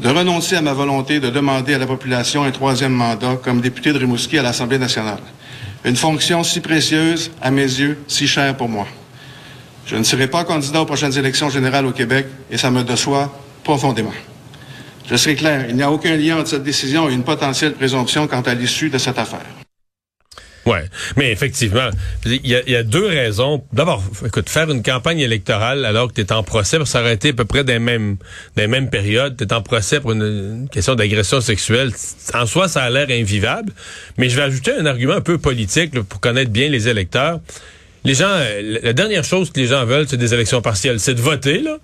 de 0.00 0.08
renoncer 0.08 0.56
à 0.56 0.60
ma 0.60 0.74
volonté 0.74 1.20
de 1.20 1.30
demander 1.30 1.74
à 1.74 1.78
la 1.78 1.86
population 1.86 2.44
un 2.44 2.50
troisième 2.50 2.92
mandat 2.92 3.36
comme 3.42 3.60
député 3.60 3.92
de 3.92 3.98
Rimouski 3.98 4.38
à 4.38 4.42
l'Assemblée 4.42 4.78
nationale. 4.78 5.20
Une 5.84 5.96
fonction 5.96 6.42
si 6.42 6.60
précieuse, 6.60 7.30
à 7.40 7.50
mes 7.50 7.62
yeux, 7.62 7.98
si 8.06 8.26
chère 8.26 8.56
pour 8.56 8.68
moi. 8.68 8.86
Je 9.86 9.96
ne 9.96 10.02
serai 10.02 10.26
pas 10.26 10.44
candidat 10.44 10.82
aux 10.82 10.86
prochaines 10.86 11.16
élections 11.16 11.48
générales 11.48 11.86
au 11.86 11.92
Québec 11.92 12.26
et 12.50 12.58
ça 12.58 12.70
me 12.70 12.82
déçoit 12.82 13.32
profondément. 13.64 14.12
Je 15.08 15.16
serai 15.16 15.36
clair, 15.36 15.66
il 15.68 15.76
n'y 15.76 15.82
a 15.82 15.90
aucun 15.90 16.16
lien 16.16 16.38
entre 16.38 16.48
cette 16.48 16.64
décision 16.64 17.08
et 17.08 17.14
une 17.14 17.22
potentielle 17.22 17.72
présomption 17.72 18.26
quant 18.26 18.42
à 18.42 18.54
l'issue 18.54 18.90
de 18.90 18.98
cette 18.98 19.18
affaire. 19.18 19.65
Ouais, 20.66 20.84
mais 21.16 21.30
effectivement, 21.30 21.90
il 22.24 22.44
y 22.44 22.76
a, 22.76 22.82
deux 22.82 23.06
raisons. 23.06 23.62
D'abord, 23.72 24.02
écoute, 24.26 24.50
faire 24.50 24.68
une 24.68 24.82
campagne 24.82 25.20
électorale 25.20 25.84
alors 25.84 26.08
que 26.08 26.14
tu 26.14 26.22
es 26.22 26.32
en 26.32 26.42
procès, 26.42 26.78
ça 26.84 27.00
aurait 27.02 27.14
été 27.14 27.28
à 27.28 27.32
peu 27.34 27.44
près 27.44 27.62
des 27.62 27.78
mêmes, 27.78 28.16
des 28.56 28.66
mêmes 28.66 28.90
périodes. 28.90 29.36
Tu 29.36 29.44
es 29.44 29.52
en 29.52 29.62
procès 29.62 30.00
pour 30.00 30.10
une, 30.10 30.68
question 30.72 30.96
d'agression 30.96 31.40
sexuelle. 31.40 31.92
En 32.34 32.46
soi, 32.46 32.66
ça 32.66 32.82
a 32.82 32.90
l'air 32.90 33.06
invivable. 33.10 33.72
Mais 34.18 34.28
je 34.28 34.34
vais 34.34 34.42
ajouter 34.42 34.72
un 34.72 34.86
argument 34.86 35.14
un 35.14 35.20
peu 35.20 35.38
politique 35.38 35.92
pour 36.02 36.18
connaître 36.18 36.50
bien 36.50 36.68
les 36.68 36.88
électeurs. 36.88 37.38
Les 38.04 38.14
gens, 38.14 38.36
la 38.82 38.92
dernière 38.92 39.24
chose 39.24 39.52
que 39.52 39.60
les 39.60 39.68
gens 39.68 39.84
veulent, 39.84 40.08
c'est 40.08 40.16
des 40.16 40.34
élections 40.34 40.62
partielles. 40.62 40.98
C'est 40.98 41.14
de 41.14 41.20
voter, 41.20 41.60
là. 41.60 41.78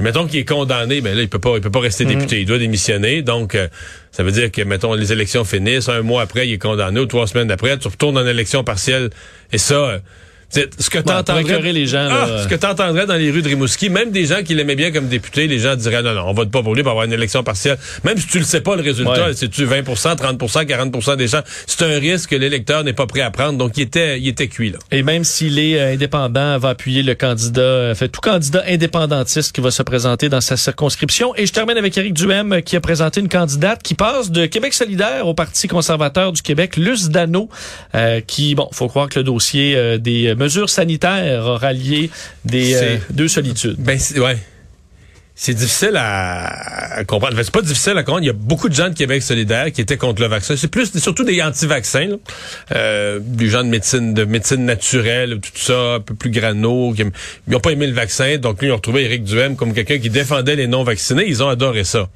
Puis 0.00 0.06
mettons 0.06 0.26
qu'il 0.26 0.40
est 0.40 0.48
condamné, 0.48 1.02
ben 1.02 1.14
là, 1.14 1.20
il 1.20 1.28
peut 1.28 1.38
pas, 1.38 1.56
il 1.56 1.60
peut 1.60 1.70
pas 1.70 1.80
rester 1.80 2.06
mhm. 2.06 2.14
député. 2.14 2.40
Il 2.40 2.46
doit 2.46 2.56
démissionner. 2.56 3.20
Donc, 3.20 3.54
euh, 3.54 3.68
ça 4.12 4.22
veut 4.22 4.32
dire 4.32 4.50
que, 4.50 4.62
mettons, 4.62 4.94
les 4.94 5.12
élections 5.12 5.44
finissent, 5.44 5.90
un 5.90 6.00
mois 6.00 6.22
après, 6.22 6.48
il 6.48 6.54
est 6.54 6.58
condamné, 6.58 7.00
ou 7.00 7.04
trois 7.04 7.26
semaines 7.26 7.50
après, 7.50 7.76
tu 7.76 7.86
retournes 7.86 8.16
en 8.16 8.26
élection 8.26 8.64
partielle. 8.64 9.10
Et 9.52 9.58
ça, 9.58 9.74
euh, 9.74 9.98
ce 10.50 10.90
que 10.90 10.98
tu 10.98 11.12
entendrais 11.12 11.72
les 11.72 11.86
gens 11.86 12.08
ah, 12.10 12.42
ce 12.42 12.48
que 12.48 12.54
tu 12.54 12.66
entendrais 12.66 13.06
dans 13.06 13.14
les 13.14 13.30
rues 13.30 13.42
de 13.42 13.48
Rimouski, 13.48 13.88
même 13.88 14.10
des 14.10 14.26
gens 14.26 14.42
qui 14.42 14.54
l'aimaient 14.54 14.74
bien 14.74 14.90
comme 14.90 15.08
député, 15.08 15.46
les 15.46 15.58
gens 15.58 15.76
diraient 15.76 16.02
non 16.02 16.14
non, 16.14 16.24
on 16.26 16.32
vote 16.32 16.50
pas 16.50 16.62
pour 16.62 16.74
lui 16.74 16.82
pour 16.82 16.90
avoir 16.90 17.04
une 17.04 17.12
élection 17.12 17.42
partielle. 17.42 17.78
Même 18.04 18.16
si 18.18 18.26
tu 18.26 18.38
le 18.38 18.44
sais 18.44 18.60
pas 18.60 18.76
le 18.76 18.82
résultat, 18.82 19.28
c'est 19.34 19.48
tu 19.48 19.66
20% 19.66 19.84
30% 20.16 20.66
40% 20.66 21.16
des 21.16 21.28
gens, 21.28 21.40
c'est 21.66 21.82
un 21.84 21.98
risque 21.98 22.30
que 22.30 22.36
l'électeur 22.36 22.84
n'est 22.84 22.92
pas 22.92 23.06
prêt 23.06 23.20
à 23.20 23.30
prendre. 23.30 23.58
Donc 23.58 23.76
il 23.76 23.82
était 23.82 24.18
il 24.18 24.28
était 24.28 24.48
cuit 24.48 24.70
là. 24.70 24.78
Et 24.90 25.02
même 25.02 25.24
s'il 25.24 25.58
est 25.58 25.78
euh, 25.78 25.94
indépendant, 25.94 26.58
va 26.58 26.70
appuyer 26.70 27.02
le 27.02 27.14
candidat 27.14 27.60
euh, 27.60 27.94
fait 27.94 28.08
tout 28.08 28.20
candidat 28.20 28.64
indépendantiste 28.66 29.52
qui 29.52 29.60
va 29.60 29.70
se 29.70 29.82
présenter 29.82 30.28
dans 30.28 30.40
sa 30.40 30.56
circonscription 30.56 31.34
et 31.36 31.46
je 31.46 31.52
termine 31.52 31.76
avec 31.76 31.96
Éric 31.96 32.14
Duhem 32.14 32.52
euh, 32.52 32.60
qui 32.60 32.76
a 32.76 32.80
présenté 32.80 33.20
une 33.20 33.28
candidate 33.28 33.82
qui 33.82 33.94
passe 33.94 34.30
de 34.30 34.46
Québec 34.46 34.74
solidaire 34.74 35.26
au 35.26 35.34
Parti 35.34 35.68
conservateur 35.68 36.32
du 36.32 36.42
Québec, 36.42 36.76
Luce 36.76 37.08
Dano 37.08 37.48
qui 38.26 38.54
bon, 38.54 38.68
faut 38.72 38.88
croire 38.88 39.08
que 39.08 39.18
le 39.18 39.24
dossier 39.24 39.98
des 39.98 40.34
mesures 40.40 40.70
sanitaires 40.70 41.44
rallier 41.44 42.10
des 42.44 42.74
euh, 42.74 42.96
deux 43.10 43.28
solitudes. 43.28 43.76
Ben 43.78 43.98
ouais. 44.16 44.38
c'est 45.34 45.54
difficile 45.54 45.96
à, 45.96 46.96
à 46.96 47.04
comprendre. 47.04 47.34
Enfin, 47.34 47.42
c'est 47.44 47.54
pas 47.54 47.62
difficile 47.62 47.96
à 47.96 48.02
comprendre. 48.02 48.24
Il 48.24 48.26
y 48.26 48.30
a 48.30 48.34
beaucoup 48.34 48.68
de 48.68 48.74
gens 48.74 48.88
de 48.88 48.94
Québec 48.94 49.22
solidaire 49.22 49.70
qui 49.72 49.80
étaient 49.80 49.96
contre 49.96 50.20
le 50.20 50.28
vaccin. 50.28 50.56
C'est 50.56 50.68
plus, 50.68 50.98
surtout 50.98 51.24
des 51.24 51.40
anti-vaccins, 51.42 52.18
euh, 52.72 53.20
des 53.22 53.48
gens 53.48 53.64
de 53.64 53.68
médecine, 53.68 54.12
de 54.12 54.24
médecine 54.24 54.64
naturelle, 54.64 55.40
tout 55.40 55.50
ça, 55.54 55.94
un 55.94 56.00
peu 56.00 56.14
plus 56.14 56.30
grano, 56.30 56.92
qui 56.94 57.04
ils 57.48 57.56
ont 57.56 57.60
pas 57.60 57.70
aimé 57.70 57.86
le 57.86 57.94
vaccin. 57.94 58.36
Donc, 58.38 58.60
là, 58.60 58.68
ils 58.68 58.72
ont 58.72 58.76
retrouvé 58.76 59.04
Éric 59.04 59.24
Duhem 59.24 59.56
comme 59.56 59.72
quelqu'un 59.72 59.98
qui 59.98 60.10
défendait 60.10 60.56
les 60.56 60.66
non-vaccinés. 60.66 61.24
Ils 61.26 61.42
ont 61.42 61.48
adoré 61.48 61.84
ça. 61.84 62.08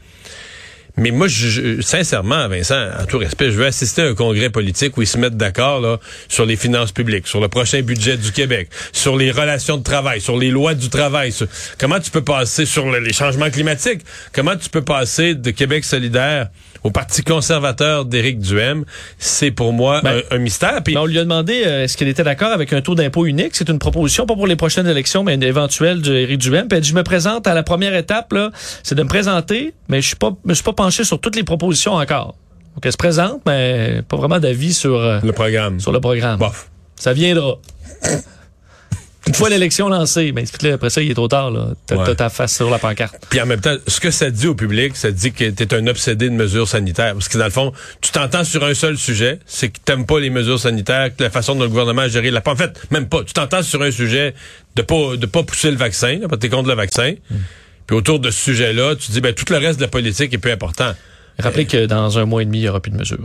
Mais 0.96 1.10
moi, 1.10 1.26
je, 1.26 1.80
sincèrement, 1.80 2.46
Vincent, 2.48 2.88
en 3.00 3.04
tout 3.06 3.18
respect, 3.18 3.50
je 3.50 3.56
veux 3.56 3.66
assister 3.66 4.02
à 4.02 4.06
un 4.06 4.14
congrès 4.14 4.48
politique 4.50 4.96
où 4.96 5.02
ils 5.02 5.08
se 5.08 5.18
mettent 5.18 5.36
d'accord 5.36 5.98
sur 6.28 6.46
les 6.46 6.54
finances 6.56 6.92
publiques, 6.92 7.26
sur 7.26 7.40
le 7.40 7.48
prochain 7.48 7.82
budget 7.82 8.16
du 8.16 8.30
Québec, 8.30 8.68
sur 8.92 9.16
les 9.16 9.32
relations 9.32 9.76
de 9.76 9.82
travail, 9.82 10.20
sur 10.20 10.38
les 10.38 10.50
lois 10.50 10.74
du 10.74 10.88
travail. 10.90 11.34
comment 11.78 11.98
tu 11.98 12.12
peux 12.12 12.22
passer 12.22 12.64
sur 12.64 12.88
le- 12.90 13.00
les 13.00 13.12
changements 13.12 13.50
climatiques? 13.50 14.02
Comment 14.32 14.56
tu 14.56 14.68
peux 14.70 14.82
passer 14.82 15.34
de 15.34 15.50
Québec 15.50 15.84
solidaire 15.84 16.48
au 16.84 16.90
Parti 16.90 17.22
conservateur 17.22 18.04
d'Éric 18.04 18.38
Duhem? 18.38 18.84
C'est 19.18 19.50
pour 19.50 19.72
moi 19.72 20.00
Ben, 20.02 20.22
un, 20.30 20.36
un 20.36 20.38
mystère. 20.38 20.82
Puis, 20.84 20.94
Mais 20.94 21.00
on 21.00 21.06
lui 21.06 21.18
a 21.18 21.22
demandé 21.22 21.64
euh, 21.66 21.84
est-ce 21.84 21.96
qu'il 21.96 22.06
était 22.08 22.22
d'accord 22.22 22.52
avec 22.52 22.72
un 22.72 22.80
taux 22.80 22.94
d'impôt 22.94 23.26
unique? 23.26 23.50
C'est 23.56 23.68
une 23.68 23.78
proposition, 23.78 24.26
pas 24.26 24.34
pour 24.34 24.46
les 24.46 24.56
prochaines 24.56 24.86
élections, 24.86 25.24
mais 25.24 25.34
une 25.34 25.42
éventuelle 25.42 26.00
d'Éric 26.02 26.38
Duhem. 26.38 26.68
Puis 26.68 26.76
elle 26.76 26.82
dit, 26.82 26.90
je 26.90 26.94
me 26.94 27.02
présente 27.02 27.46
à 27.46 27.54
la 27.54 27.62
première 27.62 27.94
étape, 27.94 28.32
là, 28.32 28.50
c'est 28.82 28.94
de 28.94 29.02
me 29.02 29.08
présenter, 29.08 29.74
mais 29.88 30.00
je 30.00 30.06
suis 30.06 30.16
pas, 30.16 30.30
je 30.46 30.54
suis 30.54 30.62
pas 30.62 30.72
penché 30.72 31.04
sur 31.04 31.18
toutes 31.20 31.36
les 31.36 31.44
propositions 31.44 31.94
encore. 31.94 32.36
Donc 32.74 32.84
elle 32.84 32.92
se 32.92 32.96
présente, 32.96 33.40
mais 33.46 34.02
pas 34.08 34.16
vraiment 34.16 34.38
d'avis 34.38 34.74
sur, 34.74 34.96
euh, 34.96 35.20
le 35.22 35.32
programme. 35.32 35.80
sur 35.80 35.92
le 35.92 36.00
programme. 36.00 36.38
Bof. 36.38 36.70
Ça 36.96 37.12
viendra. 37.12 37.56
Une 39.26 39.34
fois 39.34 39.48
l'élection 39.48 39.88
lancée, 39.88 40.32
là, 40.62 40.74
après 40.74 40.90
ça, 40.90 41.00
il 41.00 41.10
est 41.10 41.14
trop 41.14 41.28
tard. 41.28 41.50
là. 41.50 41.68
T'as 41.86 41.96
Ouais. 41.96 42.14
ta 42.14 42.28
face 42.28 42.54
sur 42.56 42.68
la 42.70 42.78
pancarte. 42.78 43.26
Puis 43.30 43.40
en 43.40 43.46
même 43.46 43.60
temps, 43.60 43.74
ce 43.86 43.98
que 44.00 44.10
ça 44.10 44.30
dit 44.30 44.46
au 44.46 44.54
public, 44.54 44.96
ça 44.96 45.10
dit 45.10 45.32
que 45.32 45.48
t'es 45.50 45.72
un 45.74 45.86
obsédé 45.86 46.28
de 46.28 46.34
mesures 46.34 46.68
sanitaires. 46.68 47.14
Parce 47.14 47.28
que 47.28 47.38
dans 47.38 47.44
le 47.46 47.50
fond, 47.50 47.72
tu 48.00 48.10
t'entends 48.12 48.44
sur 48.44 48.64
un 48.64 48.74
seul 48.74 48.98
sujet, 48.98 49.38
c'est 49.46 49.70
que 49.70 49.78
t'aimes 49.84 50.04
pas 50.06 50.20
les 50.20 50.30
mesures 50.30 50.60
sanitaires, 50.60 51.10
que 51.16 51.22
la 51.22 51.30
façon 51.30 51.54
dont 51.54 51.62
le 51.62 51.68
gouvernement 51.68 52.02
a 52.02 52.08
géré 52.08 52.30
la... 52.30 52.42
En 52.46 52.56
fait, 52.56 52.78
même 52.90 53.08
pas. 53.08 53.24
Tu 53.24 53.32
t'entends 53.32 53.62
sur 53.62 53.80
un 53.82 53.90
sujet 53.90 54.34
de 54.76 54.82
pas 54.82 55.16
de 55.16 55.26
pas 55.26 55.42
pousser 55.42 55.70
le 55.70 55.76
vaccin, 55.76 56.14
là, 56.18 56.28
parce 56.28 56.32
que 56.32 56.36
t'es 56.36 56.48
contre 56.50 56.68
le 56.68 56.74
vaccin. 56.74 57.14
Puis 57.86 57.96
autour 57.96 58.18
de 58.20 58.30
ce 58.30 58.38
sujet-là, 58.40 58.94
tu 58.96 59.10
dis, 59.12 59.20
ben 59.20 59.32
tout 59.32 59.44
le 59.50 59.58
reste 59.58 59.78
de 59.78 59.84
la 59.84 59.88
politique 59.88 60.32
est 60.34 60.38
peu 60.38 60.50
important. 60.50 60.92
Rappelez 61.38 61.66
que 61.66 61.86
dans 61.86 62.18
un 62.18 62.24
mois 62.26 62.42
et 62.42 62.44
demi, 62.44 62.58
il 62.58 62.62
n'y 62.62 62.68
aura 62.68 62.80
plus 62.80 62.92
de 62.92 62.96
mesures. 62.96 63.18